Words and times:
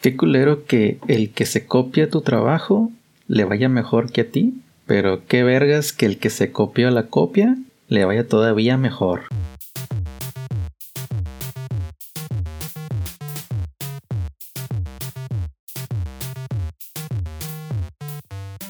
Qué 0.00 0.16
culero 0.16 0.64
que 0.64 0.98
el 1.08 1.30
que 1.30 1.44
se 1.44 1.66
copia 1.66 2.08
tu 2.08 2.22
trabajo 2.22 2.90
le 3.28 3.44
vaya 3.44 3.68
mejor 3.68 4.10
que 4.10 4.22
a 4.22 4.30
ti, 4.30 4.54
pero 4.86 5.26
qué 5.26 5.44
vergas 5.44 5.92
que 5.92 6.06
el 6.06 6.16
que 6.16 6.30
se 6.30 6.52
copió 6.52 6.90
la 6.90 7.08
copia 7.08 7.58
le 7.86 8.06
vaya 8.06 8.26
todavía 8.26 8.78
mejor. 8.78 9.24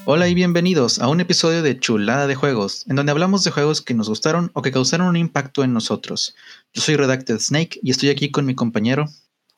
Hola 0.06 0.26
y 0.26 0.34
bienvenidos 0.34 0.98
a 0.98 1.06
un 1.06 1.20
episodio 1.20 1.62
de 1.62 1.78
Chulada 1.78 2.26
de 2.26 2.34
Juegos, 2.34 2.84
en 2.88 2.96
donde 2.96 3.12
hablamos 3.12 3.44
de 3.44 3.52
juegos 3.52 3.82
que 3.82 3.94
nos 3.94 4.08
gustaron 4.08 4.50
o 4.54 4.62
que 4.62 4.72
causaron 4.72 5.06
un 5.06 5.16
impacto 5.16 5.62
en 5.62 5.74
nosotros. 5.74 6.34
Yo 6.74 6.82
soy 6.82 6.96
Redacted 6.96 7.38
Snake 7.38 7.78
y 7.84 7.92
estoy 7.92 8.08
aquí 8.08 8.32
con 8.32 8.46
mi 8.46 8.56
compañero 8.56 9.06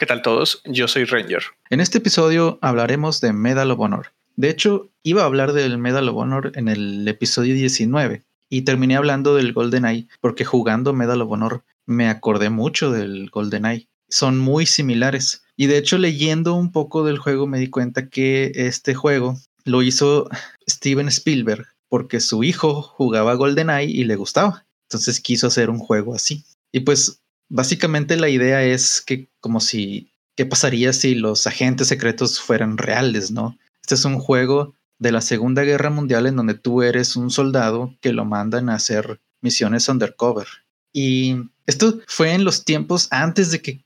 ¿Qué 0.03 0.07
tal 0.07 0.23
todos? 0.23 0.63
Yo 0.65 0.89
soy 0.89 1.05
Ranger. 1.05 1.45
En 1.71 1.79
este 1.79 1.99
episodio 1.99 2.59
hablaremos 2.61 3.21
de 3.21 3.33
Medal 3.33 3.71
of 3.71 3.79
Honor. 3.79 4.07
De 4.35 4.51
hecho, 4.51 4.91
iba 5.05 5.23
a 5.23 5.27
hablar 5.27 5.53
del 5.53 5.79
Medal 5.79 6.09
of 6.09 6.17
Honor 6.17 6.51
en 6.57 6.69
el 6.69 7.07
episodio 7.07 7.55
19 7.55 8.25
y 8.49 8.63
terminé 8.63 8.97
hablando 8.97 9.37
del 9.37 9.53
GoldenEye 9.53 10.09
porque 10.21 10.45
jugando 10.45 10.93
Medal 10.93 11.23
of 11.23 11.31
Honor 11.31 11.63
me 11.87 12.09
acordé 12.09 12.51
mucho 12.51 12.91
del 12.91 13.31
GoldenEye. 13.31 13.87
Son 14.09 14.41
muy 14.41 14.67
similares. 14.67 15.45
Y 15.57 15.67
de 15.67 15.79
hecho, 15.79 15.99
leyendo 15.99 16.55
un 16.55 16.73
poco 16.73 17.05
del 17.05 17.19
juego 17.19 17.47
me 17.47 17.61
di 17.61 17.71
cuenta 17.71 18.09
que 18.09 18.51
este 18.57 18.95
juego 18.95 19.39
lo 19.65 19.85
hizo 19.85 20.29
Steven 20.69 21.07
Spielberg 21.07 21.65
porque 21.89 22.19
su 22.19 22.43
hijo 22.43 22.83
jugaba 22.83 23.35
GoldenEye 23.35 23.93
y 23.93 24.03
le 24.03 24.17
gustaba. 24.17 24.67
Entonces 24.89 25.21
quiso 25.21 25.47
hacer 25.47 25.71
un 25.71 25.79
juego 25.79 26.17
así. 26.17 26.43
Y 26.73 26.81
pues 26.81 27.22
Básicamente 27.55 28.17
la 28.17 28.31
idea 28.31 28.65
es 28.65 29.03
que 29.03 29.29
como 29.39 29.61
si, 29.61 30.11
¿qué 30.37 30.47
pasaría 30.47 30.95
si 30.95 31.15
los 31.15 31.47
agentes 31.47 31.89
secretos 31.89 32.41
fueran 32.41 32.79
reales, 32.79 33.31
no? 33.31 33.59
Este 33.83 33.95
es 33.95 34.07
un 34.07 34.19
juego 34.19 34.75
de 34.99 35.13
la 35.13 35.21
Segunda 35.21 35.61
Guerra 35.63 35.91
Mundial 35.91 36.27
en 36.27 36.37
donde 36.37 36.55
tú 36.55 36.81
eres 36.81 37.15
un 37.15 37.31
soldado 37.31 37.95
que 38.01 38.15
lo 38.15 38.25
mandan 38.25 38.71
a 38.71 38.77
hacer 38.77 39.21
misiones 39.43 39.87
undercover. 39.91 40.47
Y 40.95 41.37
esto 41.67 42.01
fue 42.07 42.33
en 42.33 42.45
los 42.45 42.65
tiempos 42.65 43.09
antes 43.11 43.51
de 43.51 43.61
que 43.61 43.85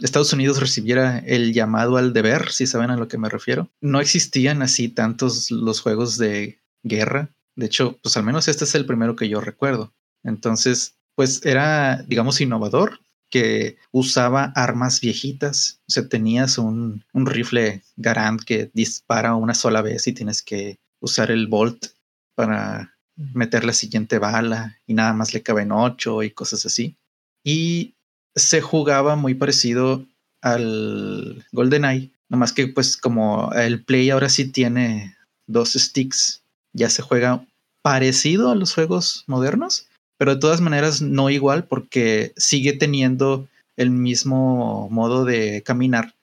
Estados 0.00 0.32
Unidos 0.32 0.60
recibiera 0.60 1.18
el 1.18 1.52
llamado 1.52 1.96
al 1.96 2.12
deber, 2.12 2.52
si 2.52 2.68
saben 2.68 2.92
a 2.92 2.96
lo 2.96 3.08
que 3.08 3.18
me 3.18 3.28
refiero. 3.28 3.68
No 3.80 3.98
existían 3.98 4.62
así 4.62 4.90
tantos 4.90 5.50
los 5.50 5.80
juegos 5.80 6.18
de 6.18 6.60
guerra. 6.84 7.30
De 7.56 7.66
hecho, 7.66 7.98
pues 8.00 8.16
al 8.16 8.22
menos 8.22 8.46
este 8.46 8.62
es 8.62 8.76
el 8.76 8.86
primero 8.86 9.16
que 9.16 9.28
yo 9.28 9.40
recuerdo. 9.40 9.92
Entonces, 10.22 10.94
pues 11.16 11.44
era, 11.44 12.04
digamos, 12.06 12.40
innovador 12.40 13.00
que 13.30 13.76
usaba 13.90 14.52
armas 14.54 15.00
viejitas. 15.00 15.80
O 15.88 15.92
sea, 15.92 16.08
tenías 16.08 16.58
un, 16.58 17.04
rifle 17.12 17.82
Garand 17.96 18.42
que 18.44 18.70
dispara 18.74 19.34
una 19.34 19.54
sola 19.54 19.82
vez 19.82 20.06
y 20.06 20.12
tienes 20.12 20.42
que 20.42 20.78
usar 21.00 21.30
el 21.30 21.46
Bolt 21.46 21.86
para 22.34 22.96
meter 23.16 23.64
la 23.64 23.72
siguiente 23.72 24.18
bala 24.18 24.78
y 24.86 24.94
nada 24.94 25.12
más 25.12 25.34
le 25.34 25.42
caben 25.42 25.72
ocho 25.72 26.22
y 26.22 26.30
cosas 26.30 26.64
así. 26.66 26.96
Y 27.44 27.94
se 28.34 28.60
jugaba 28.60 29.16
muy 29.16 29.34
parecido 29.34 30.06
al 30.40 31.44
GoldenEye, 31.52 32.12
más 32.28 32.52
que 32.52 32.68
pues 32.68 32.96
como 32.96 33.52
el 33.54 33.84
Play 33.84 34.10
ahora 34.10 34.28
sí 34.28 34.46
tiene 34.46 35.16
dos 35.46 35.72
sticks, 35.72 36.42
ya 36.72 36.90
se 36.90 37.02
juega 37.02 37.44
parecido 37.82 38.50
a 38.50 38.54
los 38.54 38.74
juegos 38.74 39.24
modernos, 39.26 39.87
pero 40.18 40.34
de 40.34 40.40
todas 40.40 40.60
maneras 40.60 41.00
no 41.00 41.30
igual 41.30 41.64
porque 41.64 42.32
sigue 42.36 42.74
teniendo 42.74 43.48
el 43.76 43.90
mismo 43.90 44.88
modo 44.90 45.24
de 45.24 45.62
caminar 45.62 46.14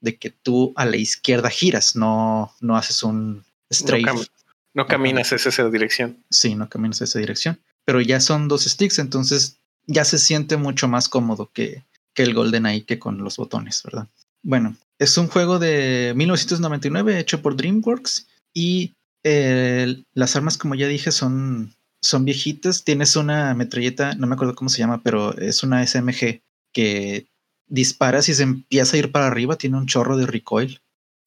de 0.00 0.16
que 0.16 0.30
tú 0.30 0.72
a 0.76 0.84
la 0.84 0.96
izquierda 0.96 1.50
giras, 1.50 1.96
no, 1.96 2.52
no 2.60 2.76
haces 2.76 3.02
un 3.02 3.44
strafe. 3.72 4.28
No, 4.74 4.86
caminas 4.86 5.32
hacia 5.32 5.48
esa 5.48 5.68
dirección. 5.70 6.22
Sí, 6.30 6.54
no 6.54 6.68
caminas 6.68 7.00
esa 7.00 7.18
dirección. 7.18 7.58
Pero 7.84 8.00
ya 8.00 8.20
son 8.20 8.46
dos 8.46 8.64
sticks, 8.64 8.98
entonces 8.98 9.56
ya 9.86 10.04
se 10.04 10.18
siente 10.18 10.56
mucho 10.56 10.86
más 10.86 11.08
cómodo 11.08 11.50
que, 11.52 11.82
que 12.14 12.22
el 12.22 12.34
GoldenEye 12.34 12.84
que 12.84 12.98
con 12.98 13.18
los 13.24 13.38
botones, 13.38 13.82
¿verdad? 13.82 14.06
Bueno, 14.42 14.76
es 14.98 15.16
un 15.16 15.26
juego 15.28 15.58
de 15.58 16.12
1999 16.14 17.18
hecho 17.18 17.42
por 17.42 17.56
DreamWorks 17.56 18.28
y 18.52 18.94
eh, 19.24 20.02
las 20.12 20.36
armas, 20.36 20.58
como 20.58 20.74
ya 20.74 20.86
dije, 20.86 21.10
son 21.10 21.74
son 22.02 22.24
viejitas. 22.24 22.84
Tienes 22.84 23.16
una 23.16 23.54
metralleta, 23.54 24.14
no 24.14 24.26
me 24.26 24.34
acuerdo 24.34 24.54
cómo 24.54 24.68
se 24.68 24.78
llama, 24.78 25.02
pero 25.02 25.36
es 25.38 25.62
una 25.62 25.86
SMG 25.86 26.40
que 26.72 27.26
disparas 27.66 28.28
y 28.28 28.34
se 28.34 28.42
empieza 28.42 28.96
a 28.96 28.98
ir 28.98 29.12
para 29.12 29.26
arriba. 29.26 29.56
Tiene 29.56 29.76
un 29.76 29.86
chorro 29.86 30.16
de 30.16 30.26
recoil. 30.26 30.80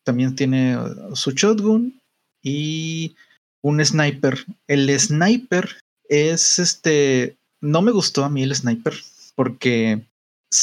También 0.04 0.36
tiene 0.36 0.78
uh, 0.78 1.16
su 1.16 1.32
shotgun 1.32 2.00
y 2.42 3.16
un 3.62 3.84
sniper. 3.86 4.46
El 4.68 5.00
sniper 5.00 5.78
es 6.10 6.60
este. 6.60 7.38
No 7.62 7.82
me 7.82 7.92
gustó 7.92 8.24
a 8.24 8.30
mí 8.30 8.44
el 8.44 8.56
sniper 8.56 8.96
porque 9.36 10.02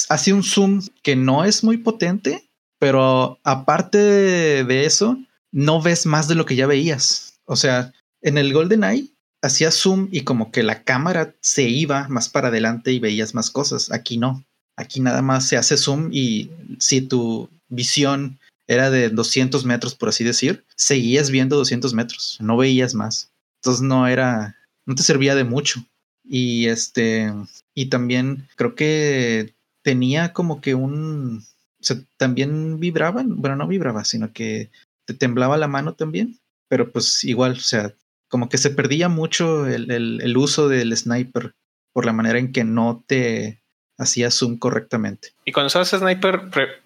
hace 0.09 0.33
un 0.33 0.43
zoom 0.43 0.83
que 1.03 1.17
no 1.17 1.45
es 1.45 1.63
muy 1.63 1.79
potente, 1.79 2.49
pero 2.79 3.39
aparte 3.45 3.99
de 3.99 4.85
eso, 4.85 5.19
no 5.53 5.81
ves 5.81 6.07
más 6.07 6.29
de 6.29 6.35
lo 6.35 6.45
que 6.45 6.57
ya 6.57 6.67
veías. 6.67 7.39
O 7.45 7.57
sea, 7.57 7.93
en 8.21 8.37
el 8.37 8.53
Golden 8.53 8.85
Eye 8.85 9.09
hacía 9.43 9.71
zoom 9.71 10.09
y 10.11 10.23
como 10.23 10.51
que 10.51 10.63
la 10.63 10.83
cámara 10.83 11.35
se 11.41 11.69
iba 11.69 12.09
más 12.09 12.29
para 12.29 12.49
adelante 12.49 12.93
y 12.93 12.99
veías 12.99 13.35
más 13.35 13.51
cosas. 13.51 13.93
Aquí 13.93 14.19
no. 14.19 14.45
Aquí 14.77 15.01
nada 15.01 15.23
más 15.23 15.49
se 15.49 15.57
hace 15.57 15.77
zoom 15.77 16.11
y 16.13 16.51
si 16.79 17.01
tu 17.01 17.49
visión 17.69 18.39
era 18.67 18.91
de 18.91 19.09
200 19.09 19.65
metros, 19.65 19.95
por 19.95 20.11
así 20.11 20.25
decir, 20.25 20.65
seguías 20.77 21.31
viendo 21.31 21.57
200 21.57 21.95
metros, 21.95 22.37
no 22.41 22.57
veías 22.57 22.95
más. 22.95 23.31
Entonces 23.61 23.83
no 23.83 24.07
era, 24.07 24.57
no 24.87 24.95
te 24.95 25.03
servía 25.03 25.35
de 25.35 25.45
mucho. 25.45 25.85
Y 26.23 26.67
este, 26.67 27.33
y 27.75 27.87
también 27.87 28.47
creo 28.57 28.75
que 28.75 29.55
tenía 29.83 30.33
como 30.35 30.61
que 30.61 30.75
un, 30.75 31.45
o 31.81 31.95
también 32.19 32.79
vibraban, 32.79 33.41
bueno, 33.41 33.57
no 33.57 33.67
vibraba, 33.67 34.05
sino 34.05 34.33
que 34.33 34.71
te 35.07 35.15
temblaba 35.15 35.57
la 35.57 35.69
mano 35.69 35.95
también, 35.95 36.39
pero 36.69 36.93
pues 36.93 37.25
igual, 37.25 37.53
o 37.53 37.61
sea, 37.61 37.95
como 38.29 38.49
que 38.49 38.59
se 38.59 38.71
perdía 38.71 39.09
mucho 39.09 39.67
el, 39.67 40.37
uso 40.37 40.69
del 40.69 40.97
sniper 40.97 41.55
por 41.93 42.07
la 42.07 42.13
manera 42.13 42.39
en 42.39 42.53
que 42.53 42.65
no 42.65 43.03
te 43.07 43.61
hacía 43.99 44.31
zoom 44.31 44.59
correctamente. 44.59 45.33
¿Y 45.45 45.53
cuando 45.53 45.69
usabas 45.69 45.91
sniper, 45.91 46.43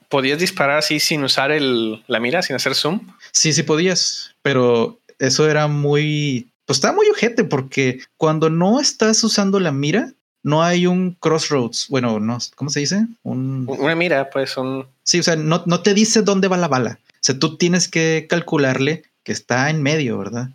podías 0.09 0.39
disparar 0.39 0.79
así 0.79 1.01
sin 1.01 1.25
usar 1.25 1.51
el, 1.51 2.03
la 2.07 2.21
mira, 2.21 2.43
sin 2.43 2.57
hacer 2.57 2.75
zoom? 2.75 3.01
Sí, 3.33 3.53
sí 3.53 3.63
podías, 3.63 4.35
pero 4.43 5.01
eso 5.19 5.49
era 5.49 5.69
muy, 5.69 6.51
pues 6.65 6.79
estaba 6.79 6.95
muy 6.95 7.09
ojete 7.09 7.45
porque 7.45 8.01
cuando 8.17 8.49
no 8.49 8.81
estás 8.81 9.23
usando 9.25 9.61
la 9.61 9.73
mira, 9.73 10.13
no 10.43 10.63
hay 10.63 10.87
un 10.87 11.13
crossroads. 11.13 11.87
Bueno, 11.89 12.19
no, 12.19 12.39
¿cómo 12.57 12.71
se 12.71 12.81
dice? 12.81 13.07
Una 13.23 13.95
mira, 13.95 14.31
pues 14.31 14.57
un. 14.57 14.87
Sí, 15.05 15.21
o 15.21 15.23
sea, 15.23 15.37
no, 15.37 15.63
no 15.67 15.83
te 15.83 15.95
dice 15.95 16.23
dónde 16.23 16.49
va 16.49 16.57
la 16.57 16.69
bala. 16.69 16.99
O 17.09 17.19
sea, 17.21 17.39
tú 17.39 17.57
tienes 17.57 17.89
que 17.89 18.27
calcularle 18.29 19.05
que 19.23 19.33
está 19.33 19.71
en 19.71 19.83
medio, 19.83 20.19
¿verdad? 20.19 20.51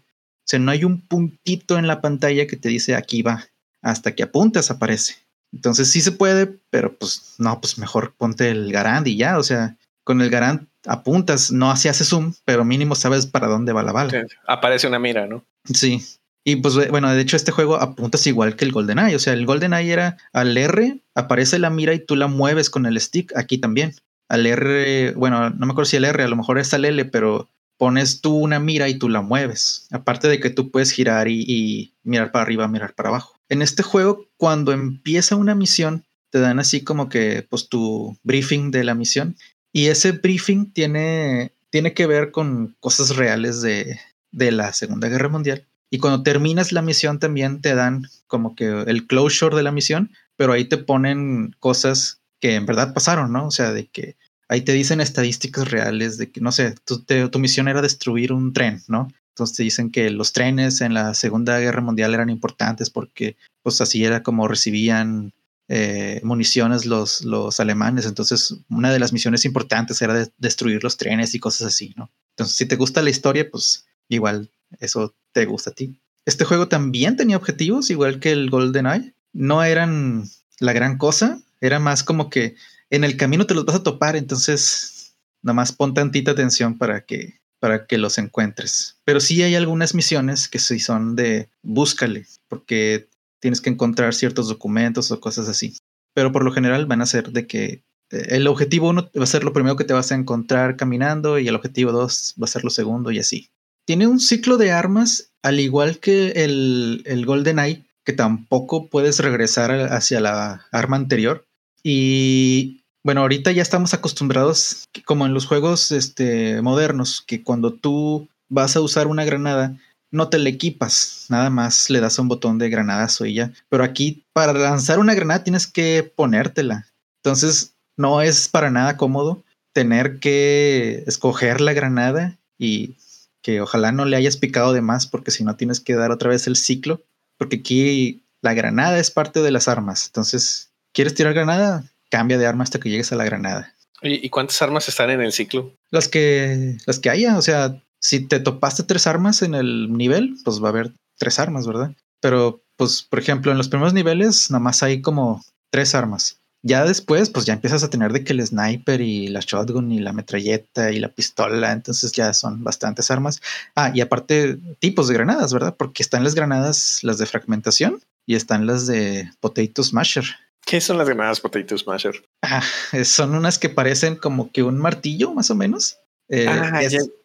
O 0.47 0.49
sea, 0.49 0.59
no 0.59 0.71
hay 0.71 0.85
un 0.85 1.01
puntito 1.01 1.77
en 1.77 1.87
la 1.87 1.99
pantalla 1.99 2.47
que 2.47 2.55
te 2.55 2.69
dice 2.69 2.95
aquí 2.95 3.21
va. 3.21 3.43
Hasta 3.81 4.15
que 4.15 4.23
apuntas 4.23 4.71
aparece. 4.71 5.15
Entonces 5.51 5.91
sí 5.91 5.99
se 5.99 6.13
puede, 6.13 6.47
pero 6.69 6.97
pues 6.97 7.35
no, 7.37 7.59
pues 7.59 7.77
mejor 7.77 8.13
ponte 8.15 8.49
el 8.49 8.71
Garand 8.71 9.05
y 9.07 9.17
ya. 9.17 9.37
O 9.37 9.43
sea, 9.43 9.75
con 10.05 10.21
el 10.21 10.29
Garand 10.29 10.67
apuntas, 10.85 11.51
no 11.51 11.69
así 11.69 11.89
hace 11.89 12.05
zoom, 12.05 12.33
pero 12.45 12.63
mínimo 12.63 12.95
sabes 12.95 13.25
para 13.25 13.47
dónde 13.47 13.73
va 13.73 13.83
la 13.83 13.91
bala. 13.91 14.25
aparece 14.47 14.87
una 14.87 14.99
mira, 14.99 15.27
¿no? 15.27 15.43
Sí. 15.65 16.01
Y 16.45 16.55
pues 16.55 16.75
bueno, 16.89 17.13
de 17.13 17.19
hecho 17.19 17.35
este 17.35 17.51
juego 17.51 17.75
apuntas 17.75 18.25
igual 18.25 18.55
que 18.55 18.63
el 18.63 18.71
GoldenEye. 18.71 19.17
O 19.17 19.19
sea, 19.19 19.33
el 19.33 19.45
GoldenEye 19.45 19.91
era 19.91 20.17
al 20.31 20.57
R, 20.57 21.01
aparece 21.13 21.59
la 21.59 21.69
mira 21.69 21.93
y 21.93 21.99
tú 21.99 22.15
la 22.15 22.27
mueves 22.27 22.69
con 22.69 22.85
el 22.85 22.97
stick. 23.01 23.35
Aquí 23.35 23.57
también. 23.57 23.95
Al 24.29 24.45
R, 24.45 25.11
bueno, 25.17 25.49
no 25.49 25.65
me 25.65 25.71
acuerdo 25.73 25.89
si 25.89 25.97
el 25.97 26.05
R, 26.05 26.23
a 26.23 26.27
lo 26.29 26.37
mejor 26.37 26.57
es 26.57 26.73
al 26.73 26.85
L, 26.85 27.03
pero 27.03 27.49
pones 27.77 28.21
tú 28.21 28.35
una 28.35 28.59
mira 28.59 28.89
y 28.89 28.95
tú 28.97 29.09
la 29.09 29.21
mueves. 29.21 29.87
Aparte 29.91 30.27
de 30.27 30.39
que 30.39 30.49
tú 30.49 30.71
puedes 30.71 30.91
girar 30.91 31.27
y, 31.27 31.93
mirar 32.03 32.31
para 32.31 32.43
arriba, 32.43 32.67
mirar 32.67 32.93
para 32.93 33.09
abajo. 33.09 33.39
En 33.49 33.61
este 33.61 33.83
juego, 33.83 34.25
cuando 34.37 34.71
empieza 34.71 35.35
una 35.35 35.55
misión, 35.55 36.05
te 36.29 36.39
dan 36.39 36.59
así 36.59 36.83
como 36.83 37.09
que 37.09 37.45
pues 37.49 37.69
tu 37.69 38.17
briefing 38.23 38.71
de 38.71 38.83
la 38.83 38.95
misión. 38.95 39.35
Y 39.71 39.87
ese 39.87 40.11
briefing 40.11 40.71
tiene, 40.73 41.53
tiene 41.69 41.93
que 41.93 42.07
ver 42.07 42.31
con 42.31 42.75
cosas 42.79 43.15
reales 43.15 43.61
de, 43.61 43.99
de 44.31 44.51
la 44.51 44.73
Segunda 44.73 45.07
Guerra 45.07 45.29
Mundial. 45.29 45.65
Y 45.89 45.99
cuando 45.99 46.23
terminas 46.23 46.71
la 46.71 46.81
misión 46.81 47.19
también 47.19 47.61
te 47.61 47.75
dan 47.75 48.07
como 48.27 48.55
que 48.55 48.83
el 48.87 49.07
closure 49.07 49.55
de 49.55 49.63
la 49.63 49.71
misión, 49.71 50.11
pero 50.35 50.53
ahí 50.53 50.65
te 50.65 50.77
ponen 50.77 51.55
cosas 51.59 52.21
que 52.39 52.55
en 52.55 52.65
verdad 52.65 52.93
pasaron, 52.93 53.31
¿no? 53.31 53.47
O 53.47 53.51
sea, 53.51 53.71
de 53.71 53.87
que 53.87 54.17
ahí 54.47 54.61
te 54.61 54.73
dicen 54.73 55.01
estadísticas 55.01 55.69
reales 55.69 56.17
de 56.17 56.31
que, 56.31 56.41
no 56.41 56.51
sé, 56.51 56.75
tu, 56.85 57.39
misión 57.39 57.67
era 57.67 57.81
destruir 57.81 58.31
un 58.31 58.53
tren, 58.53 58.81
¿no? 58.87 59.07
Entonces 59.29 59.57
te 59.57 59.63
dicen 59.63 59.91
que 59.91 60.09
los 60.09 60.33
trenes 60.33 60.81
en 60.81 60.93
la 60.93 61.13
Segunda 61.13 61.59
Guerra 61.59 61.81
Mundial 61.81 62.13
eran 62.13 62.29
importantes 62.29 62.89
porque 62.89 63.37
pues 63.61 63.81
así 63.81 64.03
era 64.03 64.23
como 64.23 64.47
recibían 64.47 65.33
eh, 65.67 66.21
municiones 66.23 66.85
los, 66.85 67.23
los 67.23 67.59
alemanes. 67.59 68.05
Entonces, 68.05 68.55
una 68.69 68.91
de 68.91 68.99
las 68.99 69.13
misiones 69.13 69.45
importantes 69.45 70.01
era 70.01 70.27
destruir 70.37 70.83
los 70.83 70.97
trenes 70.97 71.35
y 71.35 71.39
cosas 71.39 71.67
así, 71.67 71.93
¿no? 71.97 72.09
Entonces, 72.31 72.55
si 72.55 72.65
te 72.65 72.77
gusta 72.77 73.01
la 73.01 73.09
historia, 73.09 73.49
pues 73.49 73.85
igual 74.09 74.49
eso 74.79 75.13
te 75.33 75.45
gusta 75.45 75.71
a 75.71 75.73
ti. 75.73 75.99
Este 76.25 76.45
juego 76.45 76.67
también 76.67 77.15
tenía 77.15 77.37
objetivos, 77.37 77.89
igual 77.89 78.19
que 78.19 78.31
el 78.31 78.49
GoldenEye. 78.49 79.13
No 79.33 79.63
eran 79.63 80.23
la 80.59 80.73
gran 80.73 80.97
cosa, 80.97 81.39
era 81.61 81.79
más 81.79 82.03
como 82.03 82.29
que 82.29 82.55
en 82.89 83.03
el 83.03 83.17
camino 83.17 83.45
te 83.45 83.53
los 83.53 83.65
vas 83.65 83.77
a 83.77 83.83
topar, 83.83 84.15
entonces 84.15 85.15
nada 85.43 85.55
más 85.55 85.71
pon 85.71 85.93
tantita 85.93 86.31
atención 86.31 86.77
para 86.77 87.05
que 87.05 87.39
para 87.59 87.87
que 87.87 87.97
los 87.97 88.17
encuentres. 88.17 88.97
Pero 89.03 89.19
sí 89.19 89.41
hay 89.41 89.55
algunas 89.55 89.95
misiones 89.95 90.47
que 90.47 90.59
sí 90.59 90.79
son 90.79 91.15
de 91.15 91.49
búscale, 91.63 92.25
porque 92.47 93.07
tienes 93.39 93.61
que 93.61 93.69
encontrar 93.69 94.13
ciertos 94.13 94.47
documentos 94.47 95.11
o 95.11 95.19
cosas 95.19 95.47
así. 95.47 95.75
Pero 96.13 96.31
por 96.31 96.43
lo 96.43 96.51
general 96.51 96.85
van 96.85 97.01
a 97.01 97.05
ser 97.05 97.31
de 97.31 97.47
que 97.47 97.83
eh, 98.11 98.27
el 98.29 98.47
objetivo 98.47 98.89
uno 98.89 99.09
va 99.17 99.23
a 99.23 99.27
ser 99.27 99.43
lo 99.43 99.53
primero 99.53 99.75
que 99.75 99.83
te 99.83 99.93
vas 99.93 100.11
a 100.11 100.15
encontrar 100.15 100.75
caminando 100.75 101.39
y 101.39 101.47
el 101.47 101.55
objetivo 101.55 101.91
dos 101.91 102.35
va 102.41 102.45
a 102.45 102.49
ser 102.49 102.63
lo 102.63 102.69
segundo 102.69 103.11
y 103.11 103.19
así. 103.19 103.49
Tiene 103.85 104.07
un 104.07 104.19
ciclo 104.19 104.57
de 104.57 104.71
armas 104.71 105.31
al 105.43 105.59
igual 105.59 105.99
que 105.99 106.43
el, 106.43 107.03
el 107.05 107.25
Golden 107.25 107.59
Eye, 107.59 107.85
que 108.05 108.13
tampoco 108.13 108.89
puedes 108.89 109.19
regresar 109.19 109.71
hacia 109.71 110.19
la 110.19 110.65
arma 110.71 110.97
anterior. 110.97 111.46
Y 111.83 112.81
bueno, 113.03 113.21
ahorita 113.21 113.51
ya 113.51 113.61
estamos 113.61 113.93
acostumbrados, 113.93 114.85
como 115.05 115.25
en 115.25 115.33
los 115.33 115.45
juegos 115.45 115.91
este, 115.91 116.61
modernos, 116.61 117.21
que 117.25 117.43
cuando 117.43 117.73
tú 117.73 118.27
vas 118.49 118.75
a 118.75 118.81
usar 118.81 119.07
una 119.07 119.25
granada, 119.25 119.77
no 120.11 120.29
te 120.29 120.37
la 120.37 120.49
equipas, 120.49 121.25
nada 121.29 121.49
más 121.49 121.89
le 121.89 121.99
das 121.99 122.17
un 122.19 122.27
botón 122.27 122.57
de 122.57 122.69
granadazo 122.69 123.25
y 123.25 123.35
ya. 123.35 123.51
Pero 123.69 123.83
aquí 123.83 124.25
para 124.33 124.53
lanzar 124.53 124.99
una 124.99 125.13
granada 125.13 125.43
tienes 125.43 125.67
que 125.67 126.11
ponértela. 126.15 126.87
Entonces 127.23 127.75
no 127.97 128.21
es 128.21 128.47
para 128.47 128.71
nada 128.71 128.97
cómodo 128.97 129.43
tener 129.73 130.19
que 130.19 131.03
escoger 131.07 131.61
la 131.61 131.73
granada 131.73 132.37
y 132.57 132.95
que 133.41 133.61
ojalá 133.61 133.91
no 133.91 134.05
le 134.05 134.17
hayas 134.17 134.37
picado 134.37 134.73
de 134.73 134.81
más 134.81 135.07
porque 135.07 135.31
si 135.31 135.43
no 135.43 135.55
tienes 135.55 135.79
que 135.79 135.95
dar 135.95 136.11
otra 136.11 136.29
vez 136.29 136.47
el 136.47 136.55
ciclo. 136.55 137.03
Porque 137.37 137.57
aquí 137.57 138.23
la 138.41 138.53
granada 138.53 138.97
es 138.97 139.11
parte 139.11 139.41
de 139.41 139.51
las 139.51 139.67
armas. 139.67 140.07
Entonces, 140.07 140.66
¿quieres 140.97 141.13
tirar 141.13 141.35
granada? 141.35 141.83
Cambia 142.09 142.39
de 142.39 142.47
arma 142.47 142.63
hasta 142.63 142.79
que 142.79 142.89
llegues 142.89 143.11
a 143.11 143.15
la 143.15 143.23
granada. 143.23 143.71
¿Y 144.01 144.29
cuántas 144.29 144.59
armas 144.63 144.89
están 144.89 145.11
en 145.11 145.21
el 145.21 145.31
ciclo? 145.31 145.71
Las 145.91 146.07
que, 146.07 146.77
las 146.87 146.97
que 146.97 147.11
haya. 147.11 147.37
O 147.37 147.41
sea, 147.43 147.79
si 147.99 148.21
te 148.21 148.39
topaste 148.39 148.81
tres 148.81 149.05
armas 149.05 149.43
en 149.43 149.53
el 149.53 149.93
nivel, 149.93 150.35
pues 150.43 150.61
va 150.61 150.69
a 150.69 150.71
haber 150.71 150.93
tres 151.19 151.37
armas, 151.37 151.67
¿verdad? 151.67 151.93
Pero, 152.19 152.63
pues, 152.77 153.03
por 153.03 153.19
ejemplo, 153.19 153.51
en 153.51 153.59
los 153.59 153.69
primeros 153.69 153.93
niveles, 153.93 154.49
nada 154.49 154.59
más 154.59 154.81
hay 154.81 155.01
como 155.01 155.45
tres 155.69 155.93
armas. 155.93 156.39
Ya 156.63 156.83
después, 156.83 157.29
pues 157.29 157.45
ya 157.45 157.53
empiezas 157.53 157.83
a 157.83 157.91
tener 157.91 158.11
de 158.11 158.23
que 158.23 158.33
el 158.33 158.45
sniper 158.45 158.99
y 159.01 159.27
la 159.27 159.41
shotgun 159.41 159.91
y 159.91 159.99
la 159.99 160.13
metralleta 160.13 160.91
y 160.91 160.99
la 160.99 161.09
pistola, 161.09 161.73
entonces 161.73 162.11
ya 162.11 162.33
son 162.33 162.63
bastantes 162.63 163.11
armas. 163.11 163.39
Ah, 163.75 163.91
y 163.93 164.01
aparte 164.01 164.57
tipos 164.79 165.07
de 165.07 165.13
granadas, 165.13 165.53
¿verdad? 165.53 165.75
Porque 165.77 166.01
están 166.01 166.23
las 166.23 166.33
granadas, 166.33 167.03
las 167.03 167.19
de 167.19 167.27
fragmentación 167.27 168.01
y 168.25 168.33
están 168.33 168.65
las 168.65 168.87
de 168.87 169.31
Potato 169.39 169.83
Smasher. 169.83 170.25
¿Qué 170.67 170.81
son 170.81 170.97
las 170.97 171.07
granadas 171.07 171.39
Potato 171.39 171.77
Smasher? 171.77 172.21
Ah, 172.41 172.61
son 173.05 173.33
unas 173.33 173.57
que 173.57 173.69
parecen 173.69 174.17
como 174.17 174.51
que 174.51 174.63
un 174.63 174.77
martillo, 174.77 175.33
más 175.33 175.49
o 175.49 175.55
menos. 175.55 175.97
Eh, 176.27 176.45
ah, 176.45 176.81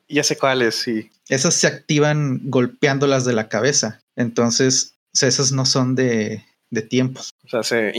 ya, 0.09 0.23
sé 0.23 0.39
cuáles, 0.39 0.77
sí. 0.77 1.11
Esas 1.29 1.55
se 1.55 1.67
activan 1.67 2.41
golpeándolas 2.45 3.25
de 3.25 3.33
la 3.33 3.49
cabeza. 3.49 4.01
Entonces, 4.15 4.95
esas 5.13 5.51
no 5.51 5.67
son 5.67 5.97
de, 5.97 6.45
de 6.71 6.83
tiempo. 6.83 7.21
O 7.45 7.49
sea, 7.49 7.65
se 7.65 7.93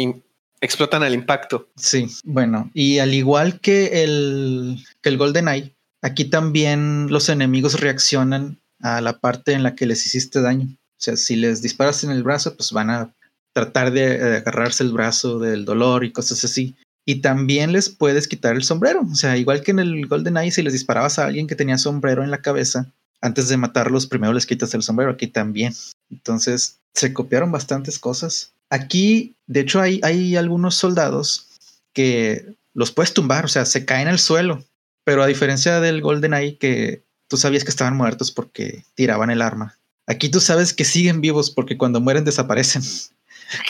explotan 0.61 1.03
al 1.03 1.13
impacto. 1.13 1.67
Sí, 1.75 2.07
bueno, 2.23 2.71
y 2.73 2.99
al 2.99 3.13
igual 3.13 3.59
que 3.59 4.03
el, 4.05 4.77
que 5.01 5.09
el 5.09 5.17
GoldenEye, 5.17 5.75
aquí 6.01 6.23
también 6.23 7.07
los 7.09 7.27
enemigos 7.27 7.81
reaccionan 7.81 8.61
a 8.79 9.01
la 9.01 9.19
parte 9.19 9.51
en 9.51 9.63
la 9.63 9.75
que 9.75 9.87
les 9.87 10.05
hiciste 10.05 10.39
daño. 10.39 10.67
O 10.67 11.03
sea, 11.03 11.17
si 11.17 11.35
les 11.35 11.61
disparas 11.61 12.05
en 12.05 12.11
el 12.11 12.23
brazo, 12.23 12.55
pues 12.55 12.71
van 12.71 12.89
a 12.89 13.13
tratar 13.53 13.91
de 13.91 14.37
agarrarse 14.37 14.83
el 14.83 14.91
brazo 14.91 15.39
del 15.39 15.65
dolor 15.65 16.03
y 16.03 16.11
cosas 16.11 16.43
así. 16.43 16.75
Y 17.05 17.15
también 17.21 17.71
les 17.71 17.89
puedes 17.89 18.27
quitar 18.27 18.55
el 18.55 18.63
sombrero. 18.63 19.01
O 19.01 19.15
sea, 19.15 19.37
igual 19.37 19.61
que 19.61 19.71
en 19.71 19.79
el 19.79 20.07
GoldenEye, 20.07 20.51
si 20.51 20.61
les 20.61 20.73
disparabas 20.73 21.19
a 21.19 21.25
alguien 21.25 21.47
que 21.47 21.55
tenía 21.55 21.77
sombrero 21.77 22.23
en 22.23 22.31
la 22.31 22.41
cabeza, 22.41 22.91
antes 23.21 23.49
de 23.49 23.57
matarlos, 23.57 24.07
primero 24.07 24.33
les 24.33 24.45
quitas 24.45 24.73
el 24.73 24.83
sombrero. 24.83 25.11
Aquí 25.11 25.27
también. 25.27 25.73
Entonces, 26.09 26.79
se 26.93 27.13
copiaron 27.13 27.51
bastantes 27.51 27.99
cosas. 27.99 28.53
Aquí, 28.69 29.35
de 29.47 29.61
hecho, 29.61 29.81
hay, 29.81 29.99
hay 30.03 30.35
algunos 30.35 30.75
soldados 30.75 31.49
que 31.93 32.55
los 32.73 32.91
puedes 32.91 33.13
tumbar, 33.13 33.45
o 33.45 33.49
sea, 33.49 33.65
se 33.65 33.85
caen 33.85 34.07
al 34.07 34.19
suelo. 34.19 34.63
Pero 35.03 35.21
a 35.21 35.27
diferencia 35.27 35.79
del 35.79 36.01
GoldenEye, 36.01 36.57
que 36.57 37.03
tú 37.27 37.37
sabías 37.37 37.63
que 37.63 37.69
estaban 37.69 37.97
muertos 37.97 38.31
porque 38.31 38.85
tiraban 38.95 39.29
el 39.29 39.41
arma. 39.41 39.77
Aquí 40.07 40.29
tú 40.29 40.39
sabes 40.39 40.73
que 40.73 40.85
siguen 40.85 41.21
vivos 41.21 41.51
porque 41.51 41.77
cuando 41.77 42.01
mueren 42.01 42.25
desaparecen. 42.25 42.81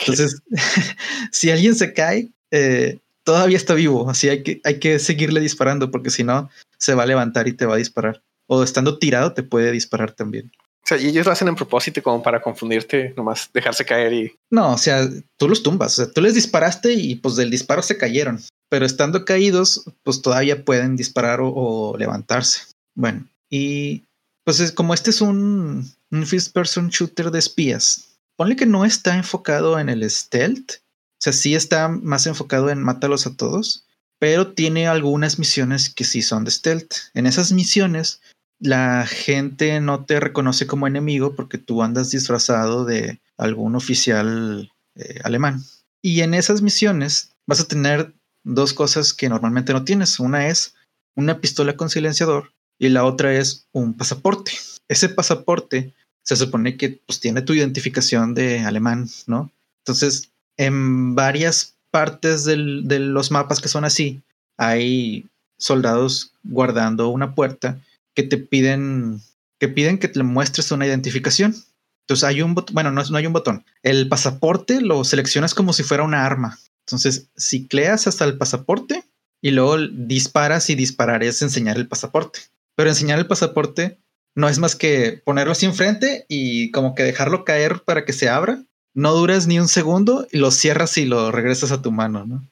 Entonces, 0.00 0.40
si 1.32 1.50
alguien 1.50 1.74
se 1.74 1.92
cae, 1.92 2.28
eh, 2.50 2.98
todavía 3.24 3.56
está 3.56 3.74
vivo. 3.74 4.08
Así 4.08 4.28
hay 4.28 4.42
que, 4.42 4.60
hay 4.64 4.78
que 4.78 4.98
seguirle 4.98 5.40
disparando 5.40 5.90
porque 5.90 6.10
si 6.10 6.24
no, 6.24 6.50
se 6.78 6.94
va 6.94 7.02
a 7.02 7.06
levantar 7.06 7.48
y 7.48 7.54
te 7.54 7.66
va 7.66 7.74
a 7.74 7.78
disparar. 7.78 8.22
O 8.46 8.62
estando 8.62 8.98
tirado, 8.98 9.32
te 9.32 9.42
puede 9.42 9.72
disparar 9.72 10.12
también. 10.12 10.52
O 10.84 10.86
sea, 10.86 10.98
y 10.98 11.06
ellos 11.06 11.24
lo 11.24 11.32
hacen 11.32 11.48
en 11.48 11.56
propósito 11.56 12.02
como 12.02 12.22
para 12.22 12.42
confundirte, 12.42 13.14
nomás 13.16 13.48
dejarse 13.54 13.86
caer 13.86 14.12
y... 14.12 14.36
No, 14.50 14.74
o 14.74 14.78
sea, 14.78 15.08
tú 15.38 15.48
los 15.48 15.62
tumbas, 15.62 15.98
o 15.98 16.04
sea, 16.04 16.12
tú 16.12 16.20
les 16.20 16.34
disparaste 16.34 16.92
y 16.92 17.14
pues 17.14 17.36
del 17.36 17.50
disparo 17.50 17.80
se 17.80 17.96
cayeron, 17.96 18.42
pero 18.68 18.84
estando 18.84 19.24
caídos, 19.24 19.84
pues 20.02 20.20
todavía 20.20 20.62
pueden 20.62 20.94
disparar 20.94 21.40
o, 21.42 21.96
levantarse. 21.98 22.64
Bueno, 22.94 23.26
y 23.48 24.02
pues 24.44 24.60
es, 24.60 24.72
como 24.72 24.92
este 24.92 25.08
es 25.08 25.22
un, 25.22 25.90
un 26.10 26.26
first 26.26 26.52
person 26.52 26.90
shooter 26.90 27.30
de 27.30 27.38
espías, 27.38 28.13
ponle 28.36 28.56
que 28.56 28.66
no 28.66 28.84
está 28.84 29.16
enfocado 29.16 29.78
en 29.78 29.88
el 29.88 30.08
stealth, 30.08 30.72
o 30.72 31.22
sea, 31.24 31.32
sí 31.32 31.54
está 31.54 31.88
más 31.88 32.26
enfocado 32.26 32.70
en 32.70 32.82
mátalos 32.82 33.26
a 33.26 33.36
todos, 33.36 33.86
pero 34.18 34.52
tiene 34.52 34.86
algunas 34.86 35.38
misiones 35.38 35.88
que 35.88 36.04
sí 36.04 36.22
son 36.22 36.44
de 36.44 36.50
stealth. 36.50 36.94
En 37.14 37.26
esas 37.26 37.52
misiones 37.52 38.20
la 38.58 39.06
gente 39.06 39.80
no 39.80 40.04
te 40.04 40.20
reconoce 40.20 40.66
como 40.66 40.86
enemigo 40.86 41.34
porque 41.34 41.58
tú 41.58 41.82
andas 41.82 42.10
disfrazado 42.10 42.84
de 42.84 43.20
algún 43.36 43.74
oficial 43.76 44.72
eh, 44.96 45.20
alemán. 45.24 45.62
Y 46.02 46.20
en 46.20 46.34
esas 46.34 46.62
misiones 46.62 47.32
vas 47.46 47.60
a 47.60 47.68
tener 47.68 48.14
dos 48.44 48.72
cosas 48.72 49.12
que 49.12 49.28
normalmente 49.28 49.72
no 49.72 49.84
tienes. 49.84 50.20
Una 50.20 50.48
es 50.48 50.74
una 51.16 51.40
pistola 51.40 51.76
con 51.76 51.90
silenciador 51.90 52.52
y 52.78 52.88
la 52.88 53.04
otra 53.04 53.34
es 53.34 53.66
un 53.72 53.94
pasaporte. 53.94 54.52
Ese 54.88 55.08
pasaporte 55.08 55.94
se 56.24 56.36
supone 56.36 56.76
que 56.76 57.00
pues, 57.06 57.20
tiene 57.20 57.42
tu 57.42 57.52
identificación 57.54 58.34
de 58.34 58.60
alemán, 58.60 59.08
¿no? 59.26 59.52
Entonces, 59.82 60.30
en 60.56 61.14
varias 61.14 61.76
partes 61.90 62.44
de 62.44 62.56
los 62.56 63.30
mapas 63.30 63.60
que 63.60 63.68
son 63.68 63.84
así, 63.84 64.22
hay 64.56 65.26
soldados 65.58 66.32
guardando 66.42 67.08
una 67.08 67.34
puerta 67.34 67.80
que 68.14 68.24
te 68.24 68.38
piden 68.38 69.20
que 69.60 69.68
piden 69.68 69.98
que 69.98 70.08
te 70.08 70.22
muestres 70.22 70.72
una 70.72 70.86
identificación. 70.86 71.54
Entonces 72.02 72.24
hay 72.24 72.42
un 72.42 72.54
botón, 72.54 72.74
bueno, 72.74 72.90
no, 72.90 73.02
no 73.02 73.16
hay 73.16 73.26
un 73.26 73.32
botón. 73.32 73.64
El 73.82 74.08
pasaporte 74.08 74.80
lo 74.80 75.04
seleccionas 75.04 75.54
como 75.54 75.72
si 75.72 75.84
fuera 75.84 76.02
una 76.02 76.26
arma. 76.26 76.58
Entonces, 76.80 77.28
cicleas 77.36 78.06
hasta 78.06 78.26
el 78.26 78.36
pasaporte 78.36 79.04
y 79.40 79.52
luego 79.52 79.78
disparas 79.78 80.68
y 80.68 80.74
disparar 80.74 81.22
es 81.22 81.40
enseñar 81.40 81.76
el 81.76 81.88
pasaporte. 81.88 82.40
Pero 82.74 82.90
enseñar 82.90 83.18
el 83.18 83.26
pasaporte 83.26 83.98
no 84.34 84.48
es 84.48 84.58
más 84.58 84.76
que 84.76 85.22
ponerlo 85.24 85.52
así 85.52 85.66
enfrente 85.66 86.26
y 86.28 86.70
como 86.72 86.94
que 86.94 87.04
dejarlo 87.04 87.44
caer 87.44 87.82
para 87.84 88.04
que 88.04 88.12
se 88.12 88.28
abra. 88.28 88.64
No 88.92 89.12
duras 89.12 89.46
ni 89.46 89.58
un 89.58 89.68
segundo 89.68 90.26
y 90.30 90.38
lo 90.38 90.50
cierras 90.50 90.96
y 90.98 91.04
lo 91.04 91.30
regresas 91.32 91.72
a 91.72 91.82
tu 91.82 91.92
mano, 91.92 92.26
¿no? 92.26 92.48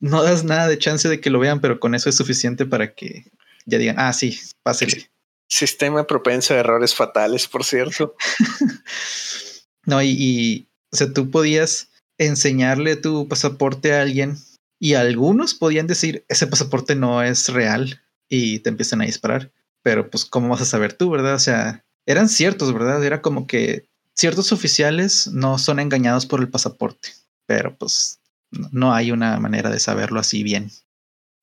No 0.00 0.22
das 0.22 0.44
nada 0.44 0.68
de 0.68 0.78
chance 0.78 1.08
de 1.08 1.20
que 1.20 1.30
lo 1.30 1.38
vean, 1.38 1.60
pero 1.60 1.78
con 1.78 1.94
eso 1.94 2.08
es 2.08 2.16
suficiente 2.16 2.66
para 2.66 2.94
que 2.94 3.24
ya 3.66 3.78
digan, 3.78 3.96
ah, 3.98 4.12
sí, 4.12 4.40
pásele. 4.62 5.10
Sistema 5.48 6.06
propenso 6.06 6.54
a 6.54 6.58
errores 6.58 6.94
fatales, 6.94 7.46
por 7.46 7.64
cierto. 7.64 8.16
no, 9.86 10.02
y, 10.02 10.68
o 10.90 10.96
sea, 10.96 11.12
tú 11.12 11.30
podías 11.30 11.90
enseñarle 12.18 12.96
tu 12.96 13.28
pasaporte 13.28 13.94
a 13.94 14.02
alguien 14.02 14.38
y 14.80 14.94
algunos 14.94 15.54
podían 15.54 15.86
decir, 15.86 16.24
ese 16.28 16.46
pasaporte 16.46 16.96
no 16.96 17.22
es 17.22 17.48
real 17.48 18.02
y 18.28 18.60
te 18.60 18.70
empiezan 18.70 19.02
a 19.02 19.06
disparar. 19.06 19.52
Pero 19.82 20.10
pues, 20.10 20.24
¿cómo 20.24 20.48
vas 20.48 20.62
a 20.62 20.66
saber 20.66 20.92
tú, 20.92 21.10
verdad? 21.10 21.34
O 21.34 21.38
sea, 21.38 21.84
eran 22.06 22.28
ciertos, 22.28 22.72
¿verdad? 22.72 23.04
Era 23.04 23.22
como 23.22 23.46
que 23.46 23.86
ciertos 24.14 24.52
oficiales 24.52 25.28
no 25.28 25.58
son 25.58 25.80
engañados 25.80 26.26
por 26.26 26.40
el 26.40 26.48
pasaporte, 26.48 27.10
pero 27.46 27.76
pues 27.76 28.20
no 28.50 28.92
hay 28.92 29.12
una 29.12 29.38
manera 29.38 29.70
de 29.70 29.80
saberlo 29.80 30.20
así 30.20 30.42
bien. 30.42 30.70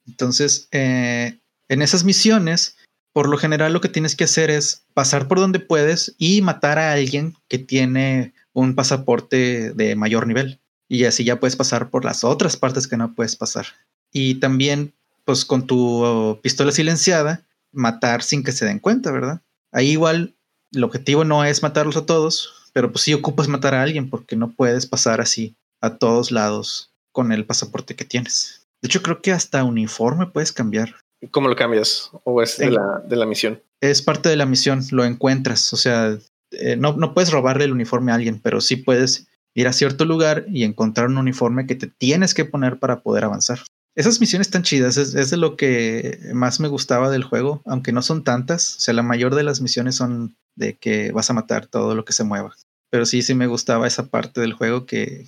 Entonces, 0.08 0.68
eh, 0.72 1.40
en 1.68 1.82
esas 1.82 2.04
misiones, 2.04 2.78
por 3.14 3.28
lo 3.28 3.38
general 3.38 3.74
lo 3.74 3.82
que 3.82 3.90
tienes 3.90 4.16
que 4.16 4.24
hacer 4.24 4.50
es 4.50 4.84
pasar 4.94 5.28
por 5.28 5.40
donde 5.40 5.60
puedes 5.60 6.16
y 6.18 6.42
matar 6.42 6.80
a 6.80 6.94
alguien 6.94 7.36
que 7.48 7.60
tiene 7.60 8.34
un 8.54 8.76
pasaporte 8.76 9.72
de 9.74 9.96
mayor 9.96 10.28
nivel. 10.28 10.60
Y 10.88 11.06
así 11.06 11.24
ya 11.24 11.40
puedes 11.40 11.56
pasar 11.56 11.90
por 11.90 12.06
las 12.06 12.24
otras 12.24 12.58
partes 12.58 12.88
que 12.88 12.98
no 12.98 13.14
puedes 13.14 13.36
pasar. 13.36 13.68
Y 14.12 14.36
también, 14.36 14.94
pues 15.26 15.46
con 15.46 15.68
tu 15.68 16.40
pistola 16.42 16.72
silenciada, 16.72 17.44
matar 17.72 18.24
sin 18.24 18.44
que 18.44 18.52
se 18.52 18.66
den 18.66 18.80
cuenta, 18.80 19.12
¿verdad? 19.12 19.42
Ahí 19.72 19.92
igual 19.92 20.36
el 20.72 20.84
objetivo 20.84 21.24
no 21.24 21.44
es 21.44 21.64
matarlos 21.64 21.98
a 21.98 22.06
todos, 22.06 22.70
pero 22.74 22.92
pues 22.92 23.04
sí 23.04 23.14
ocupas 23.14 23.48
matar 23.48 23.74
a 23.74 23.82
alguien 23.82 24.10
porque 24.10 24.36
no 24.36 24.52
puedes 24.52 24.86
pasar 24.86 25.22
así 25.22 25.56
a 25.82 25.98
todos 25.98 26.32
lados 26.32 26.92
con 27.12 27.32
el 27.32 27.46
pasaporte 27.46 27.96
que 27.96 28.06
tienes. 28.06 28.68
De 28.82 28.88
hecho, 28.88 29.02
creo 29.02 29.22
que 29.22 29.32
hasta 29.32 29.64
uniforme 29.64 30.28
puedes 30.28 30.52
cambiar. 30.52 30.96
¿Cómo 31.32 31.50
lo 31.50 31.56
cambias? 31.56 32.12
¿O 32.24 32.42
es 32.42 32.58
de, 32.58 32.72
la, 32.72 33.04
de 33.06 33.16
la, 33.16 33.26
misión? 33.26 33.62
Es 33.82 34.02
parte 34.02 34.30
de 34.30 34.38
la 34.38 34.46
misión, 34.46 34.82
lo 34.92 35.04
encuentras. 35.04 35.74
O 35.74 35.78
sea, 35.78 36.18
eh, 36.52 36.76
no, 36.78 36.96
no 36.96 37.14
puedes 37.14 37.32
robarle 37.32 37.66
el 37.66 37.74
uniforme 37.74 38.12
a 38.12 38.16
alguien, 38.16 38.40
pero 38.42 38.62
sí 38.62 38.78
puedes 38.78 39.28
ir 39.54 39.68
a 39.68 39.74
cierto 39.74 40.06
lugar 40.06 40.46
y 40.48 40.64
encontrar 40.64 41.08
un 41.08 41.18
uniforme 41.18 41.68
que 41.68 41.76
te 41.76 41.88
tienes 41.88 42.34
que 42.34 42.46
poner 42.46 42.80
para 42.80 43.02
poder 43.02 43.26
avanzar. 43.26 43.60
Esas 43.96 44.20
misiones 44.20 44.48
están 44.48 44.64
chidas, 44.64 44.98
es, 44.98 45.30
de 45.30 45.38
lo 45.38 45.58
que 45.58 46.20
más 46.34 46.60
me 46.60 46.68
gustaba 46.68 47.10
del 47.10 47.24
juego, 47.24 47.62
aunque 47.66 47.92
no 47.92 48.02
son 48.02 48.24
tantas. 48.24 48.78
O 48.78 48.80
sea, 48.80 48.94
la 48.94 49.04
mayor 49.04 49.36
de 49.36 49.44
las 49.44 49.62
misiones 49.62 49.96
son 49.96 50.38
de 50.56 50.78
que 50.78 51.12
vas 51.12 51.30
a 51.30 51.34
matar 51.34 51.68
todo 51.68 51.96
lo 51.96 52.06
que 52.06 52.14
se 52.14 52.24
mueva. 52.24 52.56
Pero 52.90 53.06
sí, 53.06 53.22
sí 53.22 53.34
me 53.34 53.48
gustaba 53.48 53.88
esa 53.88 54.08
parte 54.08 54.42
del 54.42 54.54
juego 54.54 54.86
que, 54.86 55.28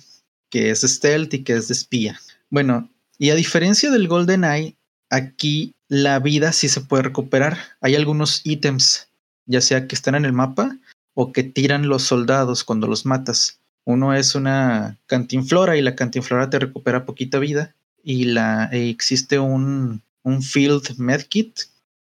que 0.50 0.70
es 0.70 0.80
stealth 0.82 1.34
y 1.34 1.44
que 1.44 1.54
es 1.54 1.68
de 1.68 1.74
espía. 1.74 2.20
Bueno, 2.50 2.90
y 3.18 3.30
a 3.30 3.34
diferencia 3.34 3.90
del 3.90 4.08
Golden 4.08 4.44
Eye, 4.44 4.76
aquí 5.10 5.74
la 5.88 6.18
vida 6.18 6.52
sí 6.52 6.68
se 6.68 6.80
puede 6.80 7.04
recuperar. 7.04 7.58
Hay 7.80 7.94
algunos 7.94 8.40
ítems, 8.44 9.08
ya 9.46 9.60
sea 9.60 9.86
que 9.86 9.94
están 9.94 10.14
en 10.14 10.24
el 10.24 10.32
mapa 10.32 10.78
o 11.14 11.32
que 11.32 11.42
tiran 11.42 11.88
los 11.88 12.02
soldados 12.02 12.64
cuando 12.64 12.86
los 12.86 13.04
matas. 13.06 13.60
Uno 13.84 14.14
es 14.14 14.34
una 14.34 14.98
cantinflora 15.06 15.76
y 15.76 15.82
la 15.82 15.94
cantinflora 15.94 16.50
te 16.50 16.58
recupera 16.58 17.04
poquita 17.04 17.38
vida. 17.38 17.74
Y 18.02 18.24
la, 18.24 18.68
existe 18.72 19.38
un, 19.38 20.02
un 20.22 20.42
Field 20.42 20.98
Medkit 20.98 21.60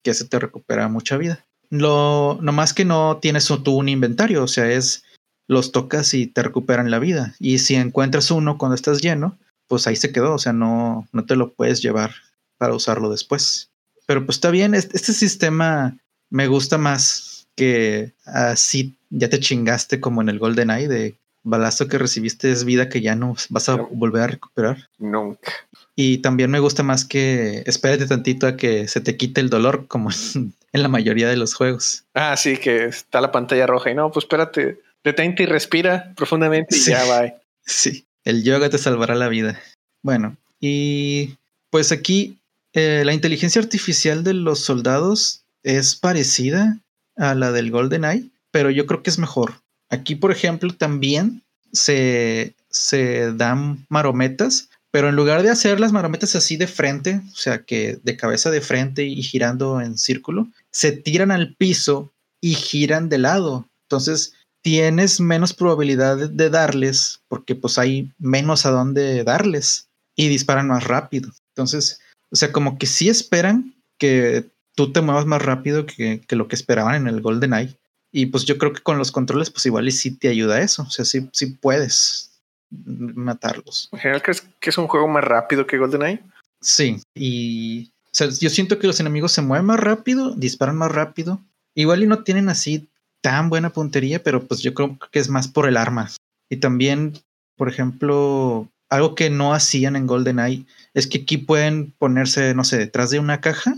que 0.04 0.14
se 0.14 0.26
te 0.26 0.40
recupera 0.40 0.88
mucha 0.88 1.18
vida. 1.18 1.46
Lo 1.70 2.38
más 2.42 2.74
que 2.74 2.86
no 2.86 3.18
tienes 3.22 3.48
tú 3.48 3.76
un 3.76 3.90
inventario, 3.90 4.44
o 4.44 4.48
sea, 4.48 4.72
es 4.72 5.04
los 5.48 5.72
tocas 5.72 6.14
y 6.14 6.28
te 6.28 6.44
recuperan 6.44 6.92
la 6.92 7.00
vida. 7.00 7.36
Y 7.40 7.60
si 7.60 7.76
encuentras 7.76 8.32
uno 8.32 8.58
cuando 8.58 8.76
estás 8.76 9.02
lleno, 9.02 9.38
pues 9.68 9.88
ahí 9.88 9.96
se 9.96 10.12
quedó, 10.12 10.34
o 10.34 10.40
sea, 10.40 10.54
no, 10.54 11.08
no 11.12 11.26
te 11.26 11.36
lo 11.36 11.54
puedes 11.54 11.82
llevar 11.82 12.12
para 12.58 12.76
usarlo 12.76 13.10
después. 13.10 13.70
Pero 14.06 14.26
pues 14.26 14.38
está 14.38 14.52
bien, 14.52 14.76
este 14.76 15.14
sistema 15.14 15.98
me 16.30 16.48
gusta 16.48 16.78
más 16.78 17.48
que 17.56 18.14
así 18.26 18.96
ya 19.10 19.30
te 19.30 19.40
chingaste 19.40 20.00
como 20.00 20.22
en 20.22 20.30
el 20.30 20.40
Golden 20.40 20.70
Eye 20.70 20.88
de 20.88 21.16
balazo 21.46 21.88
que 21.88 21.98
recibiste 21.98 22.52
es 22.52 22.66
vida 22.66 22.90
que 22.90 23.00
ya 23.00 23.16
no 23.16 23.36
vas 23.50 23.70
a 23.70 23.76
volver 23.76 24.24
a 24.24 24.28
recuperar. 24.28 24.90
Nunca. 24.98 25.54
Y 25.96 26.18
también 26.18 26.52
me 26.52 26.60
gusta 26.60 26.84
más 26.84 27.06
que 27.06 27.64
espérate 27.66 28.06
tantito 28.08 28.48
a 28.48 28.58
que 28.58 28.88
se 28.90 29.00
te 29.00 29.16
quite 29.16 29.40
el 29.40 29.50
dolor, 29.50 29.88
como 29.88 30.10
en, 30.36 30.54
la 30.74 30.90
mayoría 30.90 31.30
de 31.30 31.38
los 31.38 31.54
juegos. 31.54 32.04
Ah, 32.14 32.36
sí, 32.36 32.58
que 32.58 32.86
está 32.86 33.22
la 33.22 33.32
pantalla 33.32 33.66
roja 33.66 33.92
y 33.92 33.96
no, 33.96 34.12
pues 34.12 34.26
espérate, 34.26 34.80
detente 35.04 35.44
y 35.44 35.46
respira 35.46 36.12
profundamente 36.16 36.76
y 36.76 36.82
ya 36.82 37.06
va. 37.06 37.34
Sí, 37.68 38.06
el 38.24 38.44
yoga 38.44 38.70
te 38.70 38.78
salvará 38.78 39.16
la 39.16 39.28
vida. 39.28 39.60
Bueno, 40.04 40.38
y 40.60 41.36
pues 41.72 41.92
aquí 41.92 42.38
eh, 42.74 43.02
la 43.04 43.14
inteligencia 43.14 43.60
artificial 43.60 44.24
de 44.24 44.36
los 44.36 44.60
soldados 44.60 45.42
es 45.64 45.96
parecida 45.96 46.78
a 47.16 47.34
la 47.34 47.52
del 47.52 47.72
Golden 47.72 48.06
Eye, 48.06 48.30
pero 48.52 48.70
yo 48.70 48.86
creo 48.86 49.02
que 49.02 49.10
es 49.10 49.18
mejor. 49.18 49.65
Aquí, 49.90 50.16
por 50.16 50.32
ejemplo, 50.32 50.74
también 50.76 51.44
se, 51.72 52.56
se 52.70 53.34
dan 53.34 53.86
marometas, 53.90 54.70
pero 54.92 55.10
en 55.10 55.16
lugar 55.16 55.44
de 55.44 55.50
hacer 55.50 55.80
las 55.80 55.92
marometas 55.92 56.36
así 56.36 56.58
de 56.58 56.68
frente, 56.68 57.22
o 57.32 57.36
sea, 57.36 57.64
que 57.64 58.00
de 58.04 58.18
cabeza 58.18 58.50
de 58.50 58.62
frente 58.62 59.04
y 59.04 59.22
girando 59.22 59.82
en 59.82 59.98
círculo, 59.98 60.48
se 60.72 60.92
tiran 60.92 61.32
al 61.32 61.54
piso 61.56 62.14
y 62.42 62.56
giran 62.56 63.10
de 63.10 63.18
lado. 63.18 63.68
Entonces, 63.84 64.34
tienes 64.62 65.20
menos 65.20 65.54
probabilidad 65.54 66.30
de 66.30 66.50
darles 66.50 67.22
porque 67.28 67.54
pues 67.54 67.78
hay 67.78 68.12
menos 68.18 68.66
a 68.66 68.72
dónde 68.72 69.24
darles 69.24 69.90
y 70.16 70.28
disparan 70.28 70.68
más 70.68 70.86
rápido. 70.86 71.32
Entonces, 71.50 72.00
o 72.32 72.36
sea, 72.36 72.52
como 72.52 72.80
que 72.80 72.88
sí 72.88 73.08
esperan 73.08 73.76
que 74.00 74.50
tú 74.76 74.92
te 74.92 75.02
muevas 75.02 75.26
más 75.26 75.42
rápido 75.42 75.86
que, 75.86 76.22
lo 76.30 76.48
que 76.48 76.56
esperaban 76.56 76.96
en 76.96 77.08
el 77.08 77.22
Golden 77.22 77.54
Eye. 77.54 77.78
Y 78.18 78.28
pues 78.28 78.46
yo 78.46 78.58
creo 78.58 78.72
que 78.72 78.82
con 78.82 78.98
los 78.98 79.12
controles, 79.12 79.50
pues 79.50 79.66
igual 79.66 79.90
y 79.90 79.92
sí 79.92 80.10
te 80.10 80.30
ayuda 80.30 80.62
eso. 80.62 80.84
O 80.84 80.90
sea, 80.90 81.04
sí, 81.04 81.28
sí 81.34 81.48
puedes 81.48 82.32
matarlos. 82.70 83.90
¿En 83.92 84.00
general 84.00 84.24
crees 84.24 84.48
que 84.62 84.70
es 84.70 84.78
un 84.78 84.88
juego 84.88 85.10
más 85.10 85.26
rápido 85.26 85.68
que 85.68 85.78
GoldenEye? 85.78 86.24
Sí, 86.62 87.02
y 87.14 87.92
o 88.06 88.10
sea, 88.14 88.30
yo 88.30 88.50
siento 88.50 88.80
que 88.80 88.88
los 88.88 89.02
enemigos 89.02 89.34
se 89.34 89.42
mueven 89.42 89.66
más 89.66 89.82
rápido, 89.82 90.34
disparan 90.34 90.78
más 90.78 90.94
rápido. 90.94 91.42
Igual 91.76 92.04
y 92.04 92.08
no 92.08 92.24
tienen 92.24 92.48
así 92.48 92.88
tan 93.20 93.50
buena 93.50 93.72
puntería, 93.72 94.24
pero 94.24 94.48
pues 94.48 94.62
yo 94.62 94.74
creo 94.74 94.98
que 95.12 95.20
es 95.20 95.28
más 95.28 95.50
por 95.50 95.68
el 95.68 95.76
arma. 95.76 96.10
Y 96.50 96.56
también, 96.56 97.20
por 97.58 97.68
ejemplo, 97.68 98.72
algo 98.88 99.14
que 99.16 99.30
no 99.30 99.54
hacían 99.54 99.98
en 99.98 100.08
GoldenEye 100.08 100.66
es 100.94 101.08
que 101.08 101.18
aquí 101.18 101.38
pueden 101.38 101.92
ponerse, 101.92 102.56
no 102.56 102.64
sé, 102.64 102.78
detrás 102.78 103.10
de 103.10 103.20
una 103.20 103.42
caja 103.42 103.76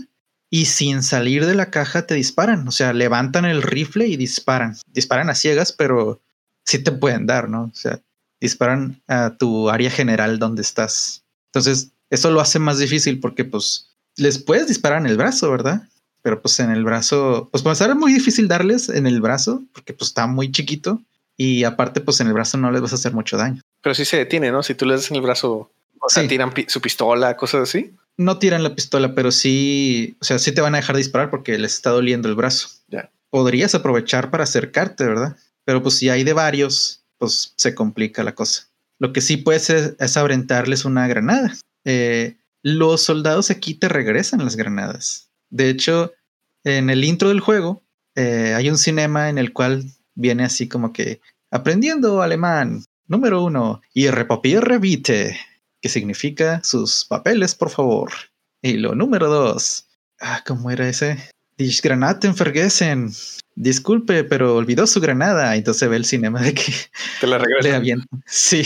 y 0.50 0.66
sin 0.66 1.02
salir 1.02 1.46
de 1.46 1.54
la 1.54 1.70
caja 1.70 2.06
te 2.06 2.14
disparan. 2.14 2.66
O 2.66 2.70
sea, 2.70 2.92
levantan 2.92 3.44
el 3.44 3.62
rifle 3.62 4.06
y 4.06 4.16
disparan. 4.16 4.76
Disparan 4.92 5.30
a 5.30 5.34
ciegas, 5.34 5.72
pero 5.72 6.20
sí 6.64 6.78
te 6.78 6.92
pueden 6.92 7.26
dar, 7.26 7.48
¿no? 7.48 7.64
O 7.64 7.74
sea, 7.74 8.00
disparan 8.40 9.00
a 9.08 9.36
tu 9.36 9.68
área 9.70 9.90
general 9.90 10.38
donde 10.38 10.62
estás. 10.62 11.24
Entonces, 11.46 11.92
eso 12.10 12.30
lo 12.30 12.40
hace 12.40 12.58
más 12.58 12.78
difícil 12.78 13.20
porque 13.20 13.44
pues 13.44 13.90
les 14.16 14.38
puedes 14.38 14.68
disparar 14.68 15.00
en 15.00 15.06
el 15.06 15.16
brazo, 15.16 15.50
¿verdad? 15.50 15.82
Pero 16.22 16.40
pues 16.42 16.58
en 16.60 16.70
el 16.70 16.84
brazo, 16.84 17.48
pues 17.50 17.62
puede 17.62 17.76
ser 17.76 17.94
muy 17.94 18.12
difícil 18.12 18.48
darles 18.48 18.88
en 18.88 19.06
el 19.06 19.20
brazo 19.20 19.62
porque 19.72 19.92
pues 19.92 20.08
está 20.08 20.26
muy 20.26 20.50
chiquito 20.50 21.02
y 21.36 21.64
aparte 21.64 22.00
pues 22.00 22.20
en 22.20 22.26
el 22.26 22.32
brazo 22.32 22.58
no 22.58 22.70
les 22.70 22.80
vas 22.80 22.92
a 22.92 22.96
hacer 22.96 23.12
mucho 23.12 23.36
daño. 23.36 23.62
Pero 23.82 23.94
sí 23.94 24.04
se 24.04 24.16
detiene, 24.16 24.50
¿no? 24.50 24.62
Si 24.62 24.74
tú 24.74 24.86
le 24.86 24.94
das 24.94 25.10
en 25.10 25.16
el 25.16 25.22
brazo, 25.22 25.70
o 26.00 26.08
sea, 26.08 26.26
tiran 26.26 26.52
su 26.66 26.80
pistola, 26.80 27.36
cosas 27.36 27.68
así. 27.68 27.94
No 28.18 28.38
tiran 28.38 28.62
la 28.62 28.74
pistola, 28.74 29.14
pero 29.14 29.32
sí, 29.32 30.16
o 30.20 30.24
sea, 30.24 30.38
sí 30.38 30.52
te 30.52 30.60
van 30.60 30.74
a 30.74 30.78
dejar 30.78 30.96
disparar 30.96 31.30
porque 31.30 31.56
les 31.56 31.74
está 31.74 31.90
doliendo 31.90 32.28
el 32.28 32.34
brazo. 32.34 32.68
Ya. 32.88 33.10
Podrías 33.30 33.74
aprovechar 33.74 34.30
para 34.30 34.44
acercarte, 34.44 35.04
¿verdad? 35.04 35.36
Pero 35.64 35.82
pues 35.82 35.96
si 35.96 36.10
hay 36.10 36.24
de 36.24 36.32
varios, 36.32 37.04
pues 37.18 37.54
se 37.56 37.74
complica 37.74 38.24
la 38.24 38.34
cosa. 38.34 38.68
Lo 38.98 39.12
que 39.12 39.20
sí 39.20 39.36
puedes 39.36 39.70
es, 39.70 39.94
es 39.98 40.16
aventarles 40.16 40.84
una 40.84 41.06
granada. 41.06 41.54
Eh, 41.84 42.36
los 42.62 43.02
soldados 43.02 43.50
aquí 43.50 43.74
te 43.74 43.88
regresan 43.88 44.44
las 44.44 44.56
granadas. 44.56 45.30
De 45.50 45.70
hecho, 45.70 46.12
en 46.64 46.90
el 46.90 47.04
intro 47.04 47.28
del 47.28 47.40
juego 47.40 47.82
eh, 48.14 48.54
hay 48.54 48.68
un 48.68 48.78
cinema 48.78 49.28
en 49.28 49.38
el 49.38 49.52
cual 49.52 49.84
viene 50.14 50.44
así 50.44 50.68
como 50.68 50.92
que 50.92 51.20
aprendiendo 51.50 52.20
alemán, 52.20 52.84
número 53.06 53.42
uno, 53.42 53.80
y 53.94 54.08
repapier 54.08 54.64
revite, 54.64 55.38
que 55.80 55.88
significa 55.88 56.60
sus 56.62 57.04
papeles, 57.04 57.54
por 57.54 57.70
favor. 57.70 58.10
Y 58.62 58.74
lo 58.74 58.94
número 58.94 59.28
dos, 59.28 59.88
ah, 60.20 60.42
¿cómo 60.46 60.70
era 60.70 60.88
ese? 60.88 61.18
Die 61.56 61.76
Granaten 61.82 62.34
vergessen. 62.34 63.10
Disculpe, 63.54 64.24
pero 64.24 64.54
olvidó 64.54 64.86
su 64.86 65.00
granada. 65.00 65.56
Entonces 65.56 65.88
ve 65.88 65.96
el 65.96 66.04
cinema 66.04 66.40
de 66.40 66.54
que 66.54 66.72
te 67.20 67.26
la 67.26 67.38
regresa. 67.38 67.82
Sí. 68.26 68.64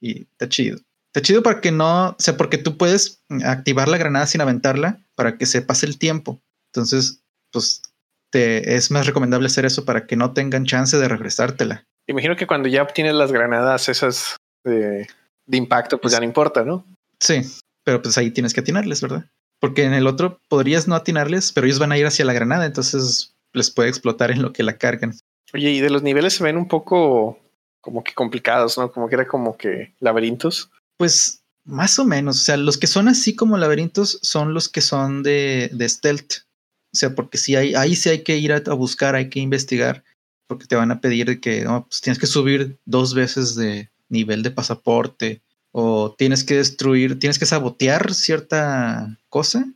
Y 0.00 0.22
está 0.22 0.48
chido. 0.48 0.78
Está 1.08 1.22
chido 1.22 1.42
para 1.42 1.60
que 1.60 1.72
no, 1.72 2.10
o 2.10 2.16
sea, 2.18 2.36
porque 2.36 2.58
tú 2.58 2.76
puedes 2.76 3.24
activar 3.44 3.88
la 3.88 3.98
granada 3.98 4.26
sin 4.26 4.40
aventarla 4.40 5.00
para 5.16 5.38
que 5.38 5.46
se 5.46 5.62
pase 5.62 5.86
el 5.86 5.98
tiempo. 5.98 6.40
Entonces, 6.72 7.24
pues 7.50 7.82
te 8.30 8.76
es 8.76 8.90
más 8.90 9.06
recomendable 9.06 9.46
hacer 9.46 9.64
eso 9.64 9.84
para 9.84 10.06
que 10.06 10.16
no 10.16 10.32
tengan 10.32 10.66
chance 10.66 10.96
de 10.96 11.08
regresártela. 11.08 11.84
Imagino 12.06 12.36
que 12.36 12.46
cuando 12.46 12.68
ya 12.68 12.82
obtienes 12.82 13.14
las 13.14 13.32
granadas 13.32 13.88
esas 13.88 14.36
de, 14.64 15.08
impacto, 15.56 16.00
pues 16.00 16.12
ya 16.12 16.18
no 16.18 16.24
importa, 16.24 16.64
¿no? 16.64 16.84
Sí, 17.20 17.40
pero 17.84 18.02
pues 18.02 18.16
ahí 18.18 18.30
tienes 18.30 18.54
que 18.54 18.60
atinarles, 18.60 19.00
¿verdad? 19.00 19.26
Porque 19.60 19.84
en 19.84 19.94
el 19.94 20.06
otro 20.06 20.40
podrías 20.48 20.86
no 20.86 20.94
atinarles, 20.94 21.52
pero 21.52 21.66
ellos 21.66 21.78
van 21.78 21.92
a 21.92 21.98
ir 21.98 22.06
hacia 22.06 22.24
la 22.24 22.32
granada, 22.32 22.66
entonces 22.66 23.34
les 23.52 23.70
puede 23.70 23.88
explotar 23.88 24.30
en 24.30 24.42
lo 24.42 24.52
que 24.52 24.62
la 24.62 24.76
cargan. 24.76 25.14
Oye, 25.54 25.70
y 25.70 25.80
de 25.80 25.90
los 25.90 26.02
niveles 26.02 26.34
se 26.34 26.44
ven 26.44 26.56
un 26.56 26.68
poco 26.68 27.38
como 27.80 28.04
que 28.04 28.12
complicados, 28.12 28.76
¿no? 28.78 28.92
Como 28.92 29.08
que 29.08 29.14
era 29.14 29.26
como 29.26 29.56
que 29.56 29.94
laberintos. 30.00 30.70
Pues 30.98 31.42
más 31.64 31.98
o 31.98 32.04
menos, 32.04 32.40
o 32.40 32.44
sea, 32.44 32.56
los 32.56 32.78
que 32.78 32.86
son 32.86 33.08
así 33.08 33.34
como 33.34 33.56
laberintos 33.56 34.18
son 34.22 34.54
los 34.54 34.68
que 34.68 34.80
son 34.80 35.22
de, 35.22 35.70
de 35.72 35.88
stealth. 35.88 36.44
O 36.92 36.96
sea, 36.96 37.14
porque 37.14 37.38
si 37.38 37.56
hay, 37.56 37.74
ahí 37.74 37.94
sí 37.94 38.08
hay 38.08 38.22
que 38.22 38.38
ir 38.38 38.52
a, 38.52 38.60
buscar, 38.74 39.14
hay 39.14 39.28
que 39.28 39.40
investigar, 39.40 40.04
porque 40.46 40.66
te 40.66 40.76
van 40.76 40.90
a 40.90 41.00
pedir 41.00 41.40
que 41.40 41.64
pues 41.88 42.00
tienes 42.00 42.18
que 42.18 42.26
subir 42.26 42.78
dos 42.86 43.14
veces 43.14 43.54
de 43.54 43.90
nivel 44.08 44.42
de 44.42 44.50
pasaporte 44.50 45.42
o 45.72 46.14
tienes 46.16 46.44
que 46.44 46.56
destruir, 46.56 47.18
tienes 47.18 47.38
que 47.38 47.46
sabotear 47.46 48.14
cierta 48.14 49.16
cosa. 49.28 49.66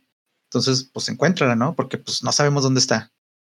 Entonces, 0.49 0.89
pues 0.91 1.09
encuéntrala, 1.09 1.55
¿no? 1.55 1.73
Porque 1.73 1.97
pues 1.97 2.23
no 2.23 2.31
sabemos 2.31 2.63
dónde 2.63 2.79
está. 2.79 3.11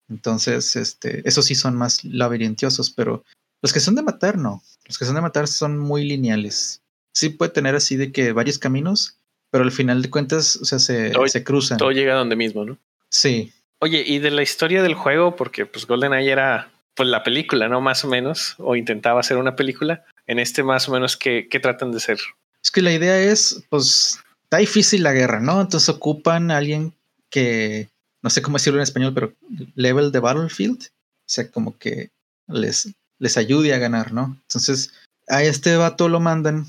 Entonces, 0.09 0.77
este, 0.77 1.27
esos 1.27 1.47
sí 1.47 1.55
son 1.55 1.77
más 1.77 2.05
labirintiosos, 2.05 2.91
pero 2.91 3.25
Los 3.63 3.73
que 3.73 3.81
son 3.81 3.95
de 3.95 4.03
matar, 4.03 4.39
no. 4.39 4.63
Los 4.87 4.99
que 4.99 5.05
son 5.05 5.15
de 5.15 5.21
matar 5.21 5.47
son 5.47 5.79
muy 5.79 6.05
lineales. 6.05 6.83
Sí 7.13 7.29
puede 7.29 7.53
tener 7.53 7.75
así 7.75 7.97
de 7.97 8.11
que 8.11 8.33
varios 8.33 8.59
caminos, 8.59 9.19
pero 9.51 9.65
al 9.65 9.73
final 9.73 10.01
de 10.01 10.11
cuentas, 10.11 10.57
o 10.57 10.65
sea, 10.65 10.79
se, 10.79 11.13
se 11.29 11.45
cruzan. 11.45 11.79
Todo 11.79 11.93
llega 11.93 12.15
a 12.15 12.17
donde 12.17 12.37
mismo, 12.37 12.65
¿no? 12.65 12.79
Sí. 13.11 13.53
Oye, 13.81 14.03
y 14.07 14.19
de 14.19 14.31
la 14.31 14.43
historia 14.43 14.83
del 14.83 14.95
juego, 14.95 15.37
porque 15.37 15.67
pues 15.67 15.87
GoldenEye 15.87 16.31
era 16.31 16.73
pues 16.95 17.09
la 17.09 17.23
película, 17.23 17.69
¿no? 17.69 17.81
Más 17.81 18.05
o 18.05 18.09
menos, 18.09 18.55
o 18.59 18.77
intentaba 18.77 19.21
hacer 19.21 19.37
una 19.37 19.57
película. 19.57 20.05
En 20.31 20.39
este 20.39 20.63
más 20.63 20.89
o 20.89 20.93
menos, 20.93 21.17
¿qué, 21.17 21.49
qué 21.51 21.59
tratan 21.59 21.91
de 21.91 21.99
ser? 21.99 22.21
Es 22.63 22.71
que 22.71 22.83
la 22.83 22.93
idea 22.93 23.19
es, 23.19 23.65
pues, 23.69 24.21
está 24.45 24.59
difícil 24.59 25.03
la 25.03 25.13
guerra, 25.13 25.41
¿no? 25.41 25.61
Entonces 25.61 25.89
ocupan 25.89 26.53
a 26.53 26.59
alguien 26.59 26.95
que, 27.31 27.89
no 28.23 28.31
sé 28.31 28.41
cómo 28.41 28.57
decirlo 28.57 28.79
en 28.79 28.85
español, 28.85 29.13
pero 29.13 29.35
level 29.75 30.13
de 30.13 30.21
battlefield, 30.21 30.85
o 30.85 31.27
sea, 31.27 31.51
como 31.51 31.77
que 31.77 32.13
les, 32.47 32.95
les 33.19 33.37
ayude 33.37 33.75
a 33.75 33.79
ganar, 33.79 34.13
¿no? 34.13 34.39
Entonces, 34.43 34.93
a 35.27 35.43
este 35.43 35.77
vato 35.77 36.09
lo 36.09 36.21
mandan 36.21 36.65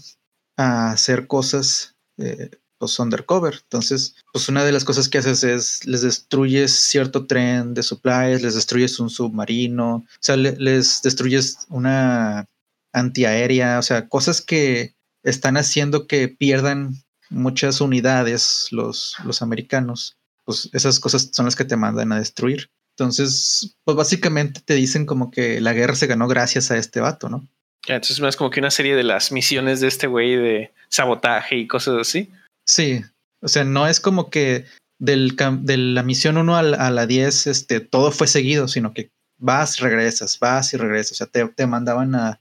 a 0.58 0.90
hacer 0.94 1.28
cosas, 1.28 1.94
eh, 2.18 2.50
pues, 2.80 2.98
undercover. 2.98 3.60
Entonces, 3.62 4.16
pues 4.34 4.50
una 4.50 4.66
de 4.66 4.72
las 4.72 4.86
cosas 4.86 5.08
que 5.08 5.20
haces 5.20 5.44
es, 5.44 5.86
les 5.86 6.02
destruyes 6.02 6.72
cierto 6.72 7.28
tren 7.28 7.76
de 7.76 7.84
supplies, 7.84 8.42
les 8.42 8.56
destruyes 8.56 9.00
un 9.00 9.12
submarino, 9.12 9.98
o 9.98 10.08
sea, 10.20 10.36
les 10.36 11.04
destruyes 11.04 11.60
una 11.70 12.48
antiaérea, 12.94 13.80
o 13.80 13.82
sea, 13.82 14.08
cosas 14.08 14.42
que 14.42 14.96
están 15.24 15.58
haciendo 15.58 16.08
que 16.08 16.28
pierdan 16.28 16.96
muchas 17.30 17.82
unidades 17.82 18.68
los, 18.72 19.16
los 19.24 19.42
americanos, 19.42 20.18
pues 20.44 20.70
esas 20.74 21.00
cosas 21.00 21.30
son 21.32 21.46
las 21.46 21.56
que 21.56 21.66
te 21.66 21.78
mandan 21.78 22.12
a 22.12 22.20
destruir. 22.20 22.70
Entonces, 22.98 23.76
pues 23.86 23.96
básicamente 23.98 24.62
te 24.64 24.76
dicen 24.76 25.06
como 25.06 25.32
que 25.32 25.62
la 25.62 25.74
guerra 25.74 25.96
se 25.96 26.08
ganó 26.08 26.28
gracias 26.28 26.72
a 26.72 26.78
este 26.78 27.00
vato, 27.00 27.30
¿no? 27.30 27.48
Ya, 27.88 27.96
entonces 27.96 28.20
es 28.20 28.36
como 28.36 28.52
que 28.52 28.60
una 28.60 28.70
serie 28.70 28.96
de 28.96 29.04
las 29.04 29.32
misiones 29.32 29.80
de 29.80 29.88
este 29.88 30.08
güey 30.08 30.36
de 30.36 30.72
sabotaje 30.90 31.58
y 31.58 31.68
cosas 31.68 31.96
así. 32.00 32.30
Sí, 32.68 33.02
o 33.42 33.48
sea, 33.48 33.64
no 33.64 33.88
es 33.88 34.00
como 34.00 34.30
que 34.30 34.66
del, 35.00 35.36
de 35.62 35.78
la 35.78 36.04
misión 36.04 36.38
1 36.38 36.56
a 36.56 36.62
la, 36.62 36.78
a 36.78 36.92
la 36.92 37.08
10 37.08 37.48
este, 37.48 37.80
todo 37.80 38.12
fue 38.12 38.28
seguido, 38.28 38.68
sino 38.68 38.94
que 38.94 39.10
vas, 39.40 39.80
regresas, 39.80 40.38
vas 40.40 40.74
y 40.74 40.78
regresas. 40.78 41.14
O 41.14 41.16
sea, 41.16 41.28
te, 41.28 41.48
te 41.48 41.66
mandaban 41.66 42.14
a 42.14 42.40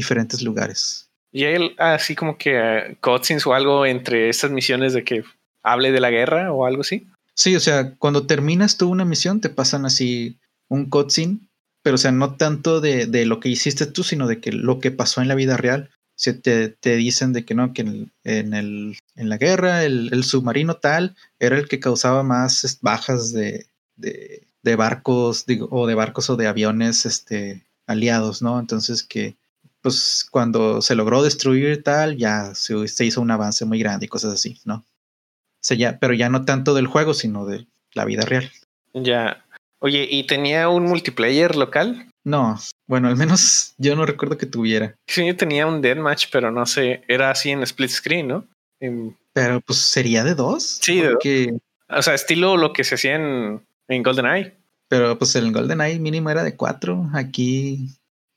diferentes 0.00 0.42
lugares. 0.42 1.10
Y 1.32 1.44
él, 1.44 1.74
así 1.78 2.14
como 2.14 2.36
que 2.36 2.58
uh, 2.58 2.96
cutscenes 3.00 3.46
o 3.46 3.54
algo 3.54 3.86
entre 3.86 4.28
estas 4.28 4.50
misiones 4.50 4.92
de 4.92 5.04
que 5.04 5.22
hable 5.62 5.92
de 5.92 6.00
la 6.00 6.10
guerra 6.10 6.52
o 6.52 6.66
algo 6.66 6.80
así. 6.80 7.06
Sí, 7.34 7.54
o 7.54 7.60
sea, 7.60 7.94
cuando 7.98 8.26
terminas 8.26 8.76
tú 8.76 8.88
una 8.88 9.04
misión, 9.04 9.40
te 9.40 9.48
pasan 9.48 9.84
así 9.84 10.38
un 10.68 10.90
cutscene, 10.90 11.38
pero 11.82 11.94
o 11.94 11.98
sea, 11.98 12.12
no 12.12 12.34
tanto 12.36 12.80
de, 12.80 13.06
de 13.06 13.26
lo 13.26 13.40
que 13.40 13.48
hiciste 13.48 13.86
tú, 13.86 14.02
sino 14.02 14.26
de 14.26 14.40
que 14.40 14.52
lo 14.52 14.80
que 14.80 14.90
pasó 14.90 15.20
en 15.20 15.28
la 15.28 15.34
vida 15.34 15.56
real. 15.56 15.90
O 15.92 16.22
sea, 16.22 16.38
te, 16.38 16.68
te 16.68 16.96
dicen 16.96 17.32
de 17.32 17.44
que 17.44 17.54
no, 17.54 17.72
que 17.72 17.82
en, 17.82 18.12
en, 18.24 18.54
el, 18.54 18.98
en 19.16 19.28
la 19.28 19.38
guerra 19.38 19.84
el, 19.84 20.10
el, 20.12 20.24
submarino 20.24 20.74
tal 20.74 21.16
era 21.38 21.56
el 21.56 21.66
que 21.66 21.80
causaba 21.80 22.22
más 22.22 22.78
bajas 22.82 23.32
de, 23.32 23.66
de, 23.96 24.46
de 24.62 24.76
barcos, 24.76 25.46
digo, 25.46 25.68
o 25.70 25.86
de 25.86 25.94
barcos 25.94 26.28
o 26.28 26.36
de 26.36 26.46
aviones 26.46 27.06
este, 27.06 27.64
aliados, 27.86 28.42
¿no? 28.42 28.60
Entonces 28.60 29.02
que 29.02 29.36
pues 29.82 30.26
cuando 30.30 30.82
se 30.82 30.94
logró 30.94 31.22
destruir 31.22 31.82
tal, 31.82 32.16
ya 32.16 32.54
se, 32.54 32.88
se, 32.88 33.04
hizo 33.04 33.20
un 33.20 33.30
avance 33.30 33.64
muy 33.64 33.78
grande 33.78 34.06
y 34.06 34.08
cosas 34.08 34.32
así, 34.34 34.60
¿no? 34.64 34.76
O 34.76 35.62
sea, 35.62 35.76
ya, 35.76 35.98
pero 35.98 36.14
ya 36.14 36.28
no 36.28 36.44
tanto 36.44 36.74
del 36.74 36.86
juego, 36.86 37.14
sino 37.14 37.46
de 37.46 37.66
la 37.92 38.04
vida 38.04 38.22
real. 38.22 38.50
Ya. 38.94 39.44
Oye, 39.78 40.06
¿y 40.10 40.26
tenía 40.26 40.68
un 40.68 40.84
multiplayer 40.84 41.56
local? 41.56 42.10
No, 42.24 42.58
bueno, 42.86 43.08
al 43.08 43.16
menos 43.16 43.74
yo 43.78 43.96
no 43.96 44.04
recuerdo 44.04 44.36
que 44.36 44.46
tuviera. 44.46 44.94
Sí, 45.06 45.26
yo 45.26 45.36
tenía 45.36 45.66
un 45.66 45.80
deathmatch, 45.80 46.26
pero 46.30 46.50
no 46.50 46.66
sé, 46.66 47.02
era 47.08 47.30
así 47.30 47.50
en 47.50 47.62
split 47.62 47.90
screen, 47.90 48.28
¿no? 48.28 48.46
En... 48.78 49.16
Pero 49.32 49.60
pues 49.60 49.78
sería 49.78 50.24
de 50.24 50.34
dos. 50.34 50.80
Sí, 50.82 51.02
Porque... 51.02 51.28
de 51.28 51.52
dos. 51.52 51.60
O 51.88 52.02
sea, 52.02 52.14
estilo 52.14 52.56
lo 52.56 52.72
que 52.72 52.84
se 52.84 52.94
hacía 52.94 53.16
en, 53.16 53.66
en 53.88 54.02
GoldenEye. 54.02 54.54
Pero 54.88 55.18
pues 55.18 55.34
el 55.36 55.52
GoldenEye 55.52 55.98
mínimo 55.98 56.30
era 56.30 56.44
de 56.44 56.56
cuatro. 56.56 57.08
Aquí 57.14 57.88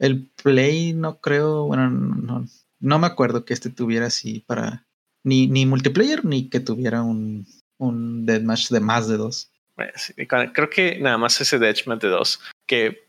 el 0.03 0.29
Play 0.43 0.91
no 0.91 1.21
creo, 1.21 1.63
bueno, 1.63 1.89
no, 1.89 2.45
no 2.81 2.99
me 2.99 3.07
acuerdo 3.07 3.45
que 3.45 3.53
este 3.53 3.69
tuviera 3.69 4.07
así 4.07 4.41
para 4.41 4.85
ni, 5.23 5.47
ni 5.47 5.65
multiplayer 5.65 6.25
ni 6.25 6.49
que 6.49 6.59
tuviera 6.59 7.01
un, 7.01 7.47
un 7.77 8.25
deathmatch 8.25 8.69
de 8.69 8.81
más 8.81 9.07
de 9.07 9.15
dos. 9.15 9.49
Sí, 9.95 10.13
creo 10.27 10.69
que 10.69 10.99
nada 10.99 11.17
más 11.17 11.39
ese 11.39 11.57
deathmatch 11.57 12.01
de 12.01 12.09
dos. 12.09 12.41
Que 12.67 13.07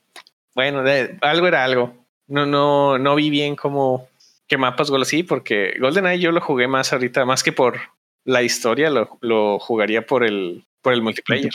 bueno, 0.55 0.85
de, 0.85 1.19
algo 1.21 1.49
era 1.49 1.65
algo. 1.65 2.07
No, 2.29 2.47
no, 2.47 2.97
no 2.97 3.17
vi 3.17 3.29
bien 3.29 3.57
cómo 3.57 4.09
qué 4.47 4.57
mapas 4.57 4.89
gol 4.89 5.03
así, 5.03 5.25
porque 5.25 5.75
GoldenEye 5.81 6.23
yo 6.23 6.31
lo 6.31 6.41
jugué 6.41 6.69
más 6.69 6.93
ahorita, 6.93 7.25
más 7.25 7.43
que 7.43 7.51
por 7.51 7.81
la 8.25 8.45
historia, 8.45 8.89
lo, 8.89 9.19
lo 9.21 9.59
jugaría 9.59 10.07
por 10.07 10.23
el, 10.23 10.65
por 10.81 10.93
el 10.93 11.03
multiplayer. 11.03 11.51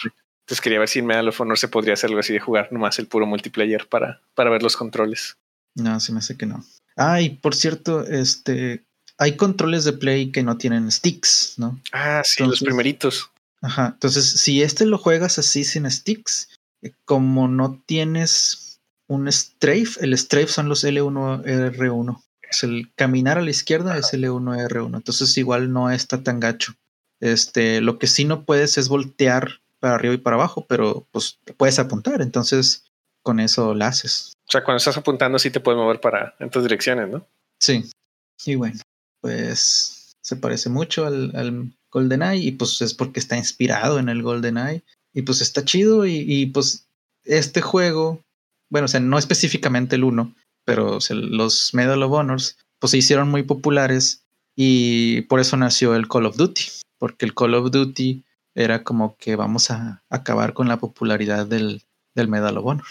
Entonces 0.49 0.62
quería 0.62 0.79
ver 0.79 0.89
si 0.89 0.97
en 0.97 1.05
Medal 1.05 1.27
of 1.27 1.39
Honor 1.39 1.59
se 1.59 1.67
podría 1.67 1.93
hacer 1.93 2.07
algo 2.07 2.21
así 2.21 2.33
de 2.33 2.39
jugar 2.39 2.73
nomás 2.73 2.97
el 2.97 3.05
puro 3.05 3.27
multiplayer 3.27 3.88
para, 3.88 4.19
para 4.33 4.49
ver 4.49 4.63
los 4.63 4.75
controles. 4.75 5.38
No, 5.75 5.99
se 5.99 6.12
me 6.12 6.17
hace 6.17 6.38
que 6.38 6.47
no. 6.47 6.65
Ah, 6.97 7.21
y 7.21 7.29
por 7.29 7.53
cierto, 7.53 8.03
este 8.03 8.83
hay 9.19 9.38
controles 9.38 9.83
de 9.83 9.93
play 9.93 10.31
que 10.31 10.41
no 10.41 10.57
tienen 10.57 10.91
sticks, 10.91 11.53
¿no? 11.57 11.79
Ah, 11.91 12.23
sí, 12.25 12.41
entonces, 12.41 12.62
los 12.62 12.67
primeritos. 12.67 13.29
Ajá. 13.62 13.91
Entonces, 13.93 14.27
si 14.27 14.63
este 14.63 14.88
lo 14.88 14.97
juegas 14.97 15.38
así 15.38 15.63
sin 15.63 15.88
sticks, 15.88 16.49
eh, 16.81 16.93
como 17.05 17.47
no 17.47 17.79
tienes 17.85 18.79
un 19.05 19.31
strafe, 19.31 20.03
el 20.03 20.17
strafe 20.17 20.47
son 20.47 20.67
los 20.67 20.83
L1R1. 20.83 22.23
Es 22.49 22.63
el 22.63 22.91
caminar 22.95 23.38
a 23.38 23.43
la 23.43 23.51
izquierda 23.51 23.99
es 23.99 24.15
L1R1. 24.15 24.95
Entonces, 24.95 25.38
igual 25.38 25.71
no 25.71 25.91
está 25.91 26.23
tan 26.23 26.39
gacho. 26.39 26.73
Este, 27.19 27.81
lo 27.81 27.99
que 27.99 28.07
sí 28.07 28.25
no 28.25 28.45
puedes 28.45 28.79
es 28.79 28.89
voltear 28.89 29.59
para 29.79 29.95
arriba 29.95 30.13
y 30.13 30.19
para 30.19 30.35
abajo, 30.35 30.65
pero 30.67 31.07
pues 31.11 31.39
puedes 31.57 31.79
apuntar, 31.79 32.21
entonces 32.21 32.85
con 33.23 33.39
eso 33.39 33.73
lo 33.73 33.85
haces. 33.85 34.33
O 34.47 34.51
sea, 34.51 34.63
cuando 34.63 34.77
estás 34.77 34.97
apuntando 34.97 35.39
sí 35.39 35.51
te 35.51 35.59
puedes 35.59 35.77
mover 35.77 35.99
para 35.99 36.35
en 36.39 36.49
tus 36.49 36.63
direcciones, 36.63 37.09
¿no? 37.09 37.25
Sí. 37.59 37.89
Y 38.45 38.55
bueno, 38.55 38.79
pues 39.21 40.15
se 40.21 40.35
parece 40.35 40.69
mucho 40.69 41.05
al, 41.05 41.35
al 41.35 41.71
GoldenEye 41.91 42.43
y 42.43 42.51
pues 42.51 42.81
es 42.81 42.93
porque 42.93 43.19
está 43.19 43.37
inspirado 43.37 43.99
en 43.99 44.09
el 44.09 44.21
GoldenEye 44.23 44.83
y 45.13 45.21
pues 45.23 45.41
está 45.41 45.65
chido 45.65 46.05
y, 46.05 46.23
y 46.27 46.45
pues 46.47 46.87
este 47.23 47.61
juego, 47.61 48.21
bueno, 48.69 48.85
o 48.85 48.87
sea, 48.87 48.99
no 48.99 49.17
específicamente 49.17 49.95
el 49.95 50.03
1, 50.03 50.33
pero 50.65 50.97
o 50.97 51.01
sea, 51.01 51.15
los 51.15 51.73
Medal 51.73 52.03
of 52.03 52.11
Honors 52.11 52.57
pues 52.79 52.91
se 52.91 52.97
hicieron 52.97 53.29
muy 53.29 53.43
populares 53.43 54.23
y 54.55 55.21
por 55.23 55.39
eso 55.39 55.57
nació 55.57 55.95
el 55.95 56.07
Call 56.07 56.25
of 56.25 56.37
Duty, 56.37 56.63
porque 56.97 57.25
el 57.25 57.33
Call 57.33 57.55
of 57.55 57.71
Duty 57.71 58.23
era 58.59 58.83
como 58.83 59.15
que 59.17 59.37
vamos 59.37 59.71
a 59.71 60.03
acabar 60.09 60.53
con 60.53 60.67
la 60.67 60.77
popularidad 60.77 61.47
del, 61.47 61.81
del 62.13 62.27
Medal 62.27 62.57
of 62.57 62.65
Honor. 62.65 62.85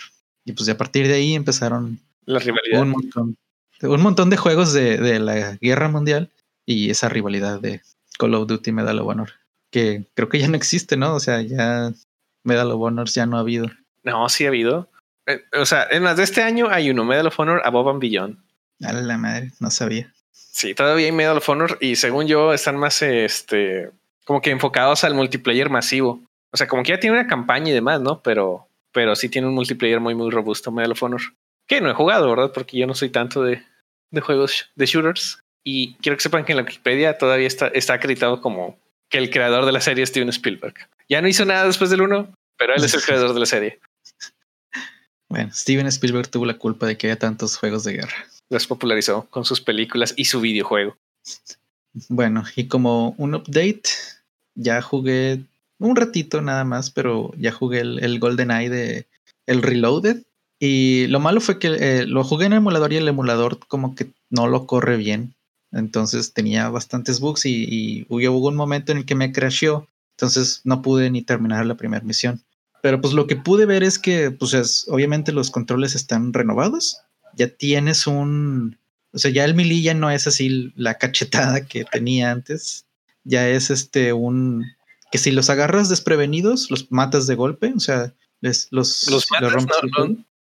Y 0.47 0.53
pues 0.53 0.67
a 0.71 0.79
partir 0.79 1.07
de 1.07 1.15
ahí 1.15 1.35
empezaron 1.35 2.01
la 2.25 2.39
rivalidad. 2.39 2.81
Un 2.81 2.89
montón, 2.89 3.37
un 3.83 4.01
montón 4.01 4.31
de 4.31 4.39
juegos 4.39 4.73
de, 4.73 4.97
de, 4.97 5.19
la 5.19 5.57
guerra 5.61 5.89
mundial 5.89 6.31
y 6.65 6.89
esa 6.89 7.11
rivalidad 7.11 7.61
de 7.61 7.83
Call 8.19 8.35
of 8.35 8.49
Duty 8.49 8.73
Medal 8.73 8.99
of 9.01 9.09
Honor, 9.09 9.33
que 9.71 10.07
creo 10.15 10.31
que 10.31 10.39
ya 10.39 10.49
no 10.49 10.57
existe, 10.57 10.97
¿no? 10.97 11.15
O 11.15 11.21
sea, 11.21 11.43
ya 11.43 11.93
Medal 12.45 12.71
of 12.71 12.81
Honor 12.81 13.09
ya 13.09 13.27
no 13.27 13.37
ha 13.37 13.41
habido. 13.41 13.71
No, 14.05 14.27
sí 14.31 14.47
ha 14.47 14.49
habido. 14.49 14.91
Eh, 15.27 15.43
o 15.53 15.67
sea, 15.67 15.87
en 15.91 16.03
más 16.03 16.17
de 16.17 16.23
este 16.23 16.43
año 16.43 16.69
hay 16.71 16.89
uno, 16.89 17.05
Medal 17.05 17.27
of 17.27 17.39
Honor 17.39 17.61
Above 17.63 17.91
and 17.91 18.01
Beyond. 18.01 18.39
A 18.85 18.93
la 18.95 19.19
madre, 19.19 19.53
no 19.61 19.71
sabía. 19.71 20.15
Sí, 20.33 20.75
todavía 20.75 21.05
hay 21.05 21.13
Medal 21.13 21.37
of 21.37 21.49
Honor 21.51 21.77
y 21.79 21.97
según 21.97 22.27
yo 22.27 22.55
están 22.55 22.79
más 22.79 23.03
este 23.03 23.91
como 24.29 24.43
que 24.43 24.51
enfocados 24.51 25.05
al 25.05 25.15
multiplayer 25.15 25.71
masivo. 25.71 26.23
O 26.53 26.57
sea, 26.59 26.69
como 26.69 26.83
que 26.83 26.91
ya 26.91 27.01
tiene 27.01 27.19
una 27.19 27.27
campaña 27.27 27.71
y 27.71 27.73
demás, 27.73 28.03
¿no? 28.03 28.21
Pero, 28.21 28.69
pero 28.93 29.17
sí 29.17 29.31
tiene 29.31 29.49
un 29.49 29.55
multiplayer 29.55 30.01
muy, 30.01 30.15
muy 30.15 30.31
robusto, 30.31 30.71
Medal 30.71 30.93
of 30.93 31.03
Honor. 31.03 31.23
Que 31.67 31.81
no 31.81 31.91
he 31.91 31.95
jugado, 31.95 32.29
¿verdad? 32.29 32.53
Porque 32.53 32.77
yo 32.77 32.87
no 32.87 32.95
soy 32.95 33.09
tanto 33.09 33.43
de, 33.43 33.63
de 34.11 34.21
juegos 34.21 34.71
de 34.77 34.85
shooters. 34.85 35.41
Y 35.65 35.95
quiero 36.03 36.19
que 36.19 36.23
sepan 36.23 36.45
que 36.45 36.53
en 36.53 36.59
la 36.59 36.63
Wikipedia 36.65 37.17
todavía 37.17 37.47
está, 37.47 37.69
está 37.69 37.95
acreditado 37.95 38.43
como 38.43 38.79
que 39.09 39.17
el 39.17 39.31
creador 39.31 39.65
de 39.65 39.73
la 39.73 39.81
serie 39.81 40.05
es 40.05 40.11
Steven 40.11 40.29
Spielberg. 40.29 40.75
Ya 41.09 41.23
no 41.23 41.29
hizo 41.29 41.47
nada 41.47 41.65
después 41.65 41.89
del 41.89 42.03
1, 42.03 42.31
pero 42.59 42.75
él 42.75 42.85
es 42.85 42.93
el 42.93 43.01
creador 43.07 43.33
de 43.33 43.41
la 43.41 43.47
serie. 43.47 43.81
Bueno, 45.31 45.55
Steven 45.55 45.87
Spielberg 45.87 46.29
tuvo 46.29 46.45
la 46.45 46.59
culpa 46.59 46.85
de 46.85 46.99
que 46.99 47.07
haya 47.07 47.19
tantos 47.19 47.57
juegos 47.57 47.85
de 47.85 47.95
guerra. 47.95 48.27
Los 48.51 48.67
popularizó 48.67 49.27
con 49.31 49.47
sus 49.47 49.63
películas 49.63 50.13
y 50.19 50.27
su 50.27 50.43
videojuego. 50.43 50.99
Bueno, 52.11 52.45
y 52.55 52.69
como 52.69 53.15
un 53.17 53.35
update, 53.35 53.89
ya 54.59 54.83
jugué 54.83 55.41
un 55.79 55.97
ratito 55.97 56.43
nada 56.43 56.65
más, 56.65 56.91
pero 56.91 57.33
ya 57.39 57.53
jugué 57.53 57.81
el, 57.81 58.19
Golden 58.19 58.51
Eye 58.51 58.69
de 58.69 59.07
el 59.47 59.63
Reloaded. 59.63 60.23
Y 60.61 61.07
lo 61.07 61.21
malo 61.21 61.41
fue 61.41 61.61
que 61.61 61.69
eh, 61.69 62.05
lo 62.07 62.25
jugué 62.25 62.47
en 62.47 62.53
el 62.53 62.59
emulador 62.59 62.93
y 62.93 62.97
el 62.97 63.07
emulador 63.07 63.61
como 63.69 63.95
que 63.95 64.11
no 64.29 64.49
lo 64.49 64.67
corre 64.67 64.97
bien. 64.97 65.35
Entonces 65.71 66.33
tenía 66.33 66.69
bastantes 66.69 67.21
bugs 67.21 67.47
y, 67.47 68.07
hubo 68.09 68.49
un 68.49 68.57
momento 68.57 68.91
en 68.91 68.99
el 68.99 69.07
que 69.07 69.15
me 69.15 69.33
crasheó. 69.33 69.87
Entonces 70.17 70.63
no 70.65 70.83
pude 70.83 71.11
ni 71.11 71.23
terminar 71.23 71.65
la 71.65 71.77
primera 71.77 72.05
misión. 72.05 72.43
Pero 72.83 73.01
pues 73.01 73.15
lo 73.15 73.29
que 73.29 73.37
pude 73.37 73.67
ver 73.67 73.85
es 73.85 74.01
que 74.01 74.33
pues 74.33 74.55
es, 74.55 74.87
obviamente 74.89 75.31
los 75.31 75.51
controles 75.51 75.95
están 75.95 76.33
renovados. 76.33 76.99
ya 77.37 77.49
tienes 77.49 78.09
un, 78.09 78.79
o 79.13 79.19
sea, 79.19 79.31
ya 79.31 79.45
el 79.45 79.55
melee 79.55 79.83
ya 79.83 79.95
no 79.95 80.11
es 80.11 80.27
así 80.27 80.73
la 80.75 80.95
cachetada 80.95 81.67
que 81.67 81.85
tenía 81.85 82.33
antes, 82.33 82.85
ya 83.29 83.49
es 83.49 83.71
este 83.71 84.13
un 84.13 84.65
que 85.11 85.19
si 85.19 85.31
los 85.31 85.51
agarras 85.51 85.89
desprevenidos 85.89 86.71
los 86.71 86.91
matas 86.91 87.27
de 87.27 87.35
golpe, 87.35 87.73
o 87.75 87.81
sea, 87.81 88.15
les 88.41 88.69
los, 88.71 89.09
los 89.11 89.31
matas, 89.31 89.67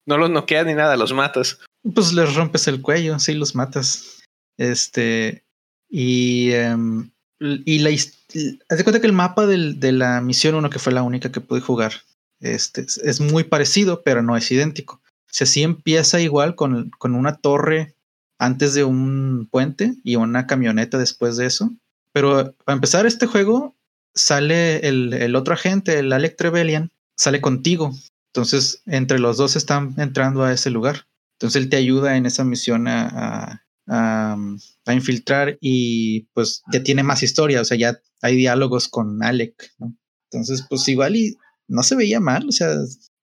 no, 0.06 0.18
los 0.18 0.30
noqueas 0.30 0.66
ni 0.66 0.74
nada, 0.74 0.98
los 0.98 1.14
matas. 1.14 1.60
Pues 1.96 2.14
les 2.14 2.36
rompes 2.36 2.68
el 2.68 2.82
cuello, 2.82 3.18
sí, 3.20 3.34
los 3.34 3.56
matas. 3.56 4.20
Este 4.58 5.44
y 5.90 6.52
em, 6.52 7.12
y 7.40 7.80
la 7.80 7.90
haz 7.90 8.78
de 8.78 8.84
cuenta 8.84 9.02
que 9.02 9.08
el 9.08 9.14
mapa 9.14 9.48
del, 9.48 9.80
de 9.80 9.92
la 9.92 10.22
misión 10.22 10.56
1 10.56 10.70
que 10.70 10.80
fue 10.80 10.94
la 10.94 11.04
única 11.04 11.32
que 11.32 11.42
pude 11.42 11.60
jugar 11.60 11.94
este, 12.40 12.86
es 13.04 13.20
muy 13.20 13.44
parecido, 13.44 14.02
pero 14.04 14.22
no 14.22 14.36
es 14.36 14.52
idéntico. 14.52 14.96
O 14.96 15.34
sea, 15.34 15.48
sí 15.48 15.64
empieza 15.64 16.20
igual 16.20 16.56
con, 16.56 16.90
con 16.98 17.16
una 17.16 17.38
torre 17.38 17.96
antes 18.38 18.74
de 18.74 18.84
un 18.84 19.48
puente 19.50 19.94
y 20.04 20.16
una 20.16 20.48
camioneta 20.48 20.98
después 20.98 21.38
de 21.38 21.46
eso. 21.46 21.72
Pero 22.14 22.56
para 22.66 22.76
empezar 22.76 23.06
este 23.06 23.26
juego, 23.26 23.76
sale 24.14 24.88
el, 24.88 25.14
el 25.14 25.36
otro 25.36 25.54
agente, 25.54 26.00
el 26.00 26.12
Alec 26.12 26.36
Trevelyan, 26.36 26.92
sale 27.18 27.42
contigo. 27.42 27.94
Entonces, 28.34 28.82
entre 28.86 29.20
los 29.20 29.38
dos 29.38 29.56
están 29.56 29.96
entrando 29.98 30.44
a 30.44 30.54
ese 30.54 30.70
lugar. 30.70 31.08
Entonces, 31.40 31.62
él 31.62 31.70
te 31.70 31.78
ayuda 31.78 32.18
en 32.18 32.26
esa 32.26 32.44
misión 32.44 32.88
a, 32.88 33.66
a, 33.88 34.38
a, 34.86 34.94
infiltrar 34.94 35.58
y 35.60 36.28
pues 36.34 36.64
ya 36.72 36.84
tiene 36.84 37.04
más 37.04 37.24
historia. 37.24 37.62
O 37.62 37.66
sea, 37.66 37.78
ya 37.78 38.00
hay 38.22 38.36
diálogos 38.36 38.88
con 38.88 39.24
Alec, 39.24 39.72
¿no? 39.80 39.96
Entonces, 40.32 40.66
pues 40.70 40.88
igual 40.88 41.16
y 41.16 41.38
no 41.68 41.84
se 41.84 41.96
veía 41.96 42.20
mal, 42.20 42.48
o 42.48 42.52
sea, 42.52 42.74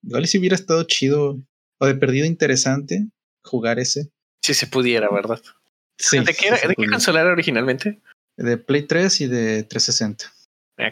igual 0.03 0.27
si 0.27 0.37
hubiera 0.37 0.55
estado 0.55 0.83
chido 0.83 1.41
o 1.79 1.85
de 1.85 1.95
perdido 1.95 2.25
interesante 2.25 3.07
jugar 3.43 3.79
ese. 3.79 4.11
Si 4.43 4.53
se 4.53 4.67
pudiera, 4.67 5.09
¿verdad? 5.11 5.41
Sí. 5.97 6.19
¿De 6.19 6.33
qué, 6.33 6.51
¿de 6.51 6.75
qué 6.75 6.87
consola 6.87 7.21
era 7.21 7.31
originalmente? 7.31 7.99
De 8.39 8.57
Play 8.57 8.83
3 8.83 9.21
y 9.21 9.27
de 9.27 9.63
360. 9.63 10.25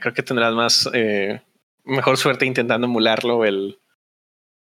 creo 0.02 0.14
que 0.14 0.24
tendrás 0.24 0.54
más 0.54 0.90
eh, 0.94 1.42
mejor 1.86 2.18
suerte 2.18 2.46
intentando 2.46 2.88
emularlo 2.88 3.46
el 3.46 3.80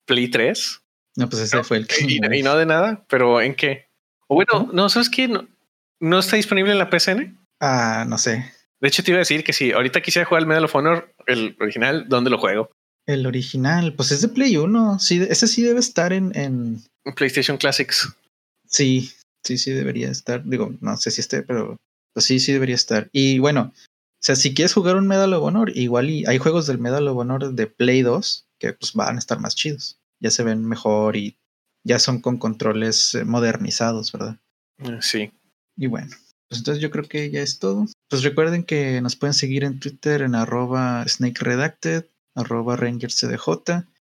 Play 0.05 0.29
3. 0.29 0.81
No, 1.17 1.29
pues 1.29 1.41
ese 1.41 1.63
fue 1.63 1.77
el 1.77 1.87
que. 1.87 2.03
Y, 2.05 2.17
y, 2.17 2.43
no 2.43 2.55
de 2.55 2.65
nada, 2.65 3.05
pero 3.09 3.41
¿en 3.41 3.55
qué? 3.55 3.87
O 4.27 4.35
bueno, 4.35 4.69
no, 4.73 4.89
¿sabes 4.89 5.09
qué? 5.09 5.27
No, 5.27 5.47
¿No 5.99 6.19
está 6.19 6.35
disponible 6.35 6.71
en 6.71 6.77
la 6.77 6.89
PCN? 6.89 7.37
Ah, 7.59 8.05
no 8.07 8.17
sé. 8.17 8.51
De 8.81 8.87
hecho, 8.87 9.03
te 9.03 9.11
iba 9.11 9.17
a 9.17 9.19
decir 9.19 9.43
que 9.43 9.53
si 9.53 9.71
ahorita 9.71 10.01
quisiera 10.01 10.27
jugar 10.27 10.41
el 10.41 10.47
Medal 10.47 10.65
of 10.65 10.75
Honor, 10.75 11.13
el 11.25 11.55
original, 11.59 12.07
¿dónde 12.09 12.29
lo 12.29 12.37
juego? 12.37 12.69
El 13.07 13.25
original, 13.25 13.93
pues 13.93 14.11
es 14.11 14.21
de 14.21 14.27
Play 14.27 14.57
1. 14.57 14.99
Sí, 14.99 15.25
ese 15.29 15.47
sí 15.47 15.61
debe 15.61 15.79
estar 15.79 16.11
en, 16.11 16.31
en... 16.35 16.83
PlayStation 17.15 17.57
Classics. 17.57 18.13
Sí, 18.67 19.11
sí, 19.43 19.57
sí 19.57 19.71
debería 19.71 20.09
estar. 20.09 20.43
Digo, 20.43 20.73
no 20.81 20.97
sé 20.97 21.11
si 21.11 21.21
esté, 21.21 21.43
pero 21.43 21.77
pues 22.15 22.25
sí, 22.25 22.39
sí 22.39 22.53
debería 22.53 22.75
estar. 22.75 23.09
Y 23.11 23.39
bueno, 23.39 23.73
o 23.75 24.17
sea, 24.21 24.35
si 24.35 24.53
quieres 24.53 24.73
jugar 24.73 24.95
un 24.95 25.05
Medal 25.05 25.33
of 25.33 25.43
Honor, 25.43 25.77
igual 25.77 26.09
y 26.09 26.25
hay 26.25 26.37
juegos 26.37 26.65
del 26.65 26.79
Medal 26.79 27.07
of 27.09 27.17
Honor 27.17 27.53
de 27.53 27.67
Play 27.67 28.01
2 28.01 28.47
que 28.57 28.73
pues 28.73 28.93
van 28.93 29.17
a 29.17 29.19
estar 29.19 29.39
más 29.39 29.53
chidos. 29.53 29.99
Ya 30.21 30.31
se 30.31 30.43
ven 30.43 30.65
mejor 30.65 31.17
y 31.17 31.37
ya 31.83 31.99
son 31.99 32.21
con 32.21 32.37
controles 32.37 33.13
eh, 33.15 33.25
modernizados, 33.25 34.13
¿verdad? 34.13 34.39
Eh, 34.79 34.97
sí. 35.01 35.31
Y 35.75 35.87
bueno, 35.87 36.15
pues 36.47 36.59
entonces 36.59 36.81
yo 36.81 36.89
creo 36.89 37.03
que 37.03 37.29
ya 37.29 37.41
es 37.41 37.59
todo. 37.59 37.85
Pues 38.09 38.23
recuerden 38.23 38.63
que 38.63 39.01
nos 39.01 39.17
pueden 39.17 39.33
seguir 39.33 39.65
en 39.65 39.79
Twitter 39.79 40.21
en 40.21 40.35
arroba 40.35 41.05
Snake 41.07 41.43
Redacted 41.43 42.05
arroba 42.33 42.75
rangerscdj. 42.75 43.49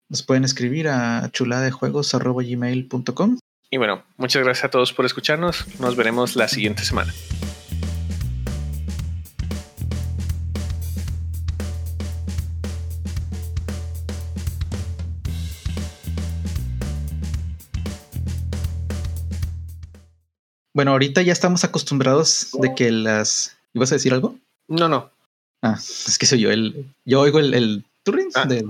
Nos 0.08 0.22
pueden 0.22 0.44
escribir 0.44 0.88
a 0.88 1.30
chuladejuegos 1.32 2.14
arroba 2.14 2.42
gmail.com. 2.42 3.38
Y 3.70 3.76
bueno, 3.76 4.04
muchas 4.16 4.42
gracias 4.44 4.66
a 4.66 4.70
todos 4.70 4.92
por 4.92 5.06
escucharnos. 5.06 5.66
Nos 5.80 5.96
veremos 5.96 6.36
la 6.36 6.48
siguiente 6.48 6.84
semana. 6.84 7.12
Bueno, 20.74 20.90
ahorita 20.90 21.22
ya 21.22 21.32
estamos 21.32 21.64
acostumbrados 21.64 22.48
de 22.60 22.74
que 22.74 22.90
las... 22.90 23.56
¿Ibas 23.72 23.92
a 23.92 23.94
decir 23.94 24.12
algo? 24.12 24.36
No, 24.68 24.88
no. 24.88 25.10
Ah, 25.62 25.78
es 25.78 26.18
que 26.18 26.26
soy 26.26 26.40
yo 26.40 26.50
el... 26.50 26.86
Yo 27.04 27.20
oigo 27.20 27.38
el, 27.38 27.54
el 27.54 27.84
Ah, 28.34 28.44
de, 28.44 28.66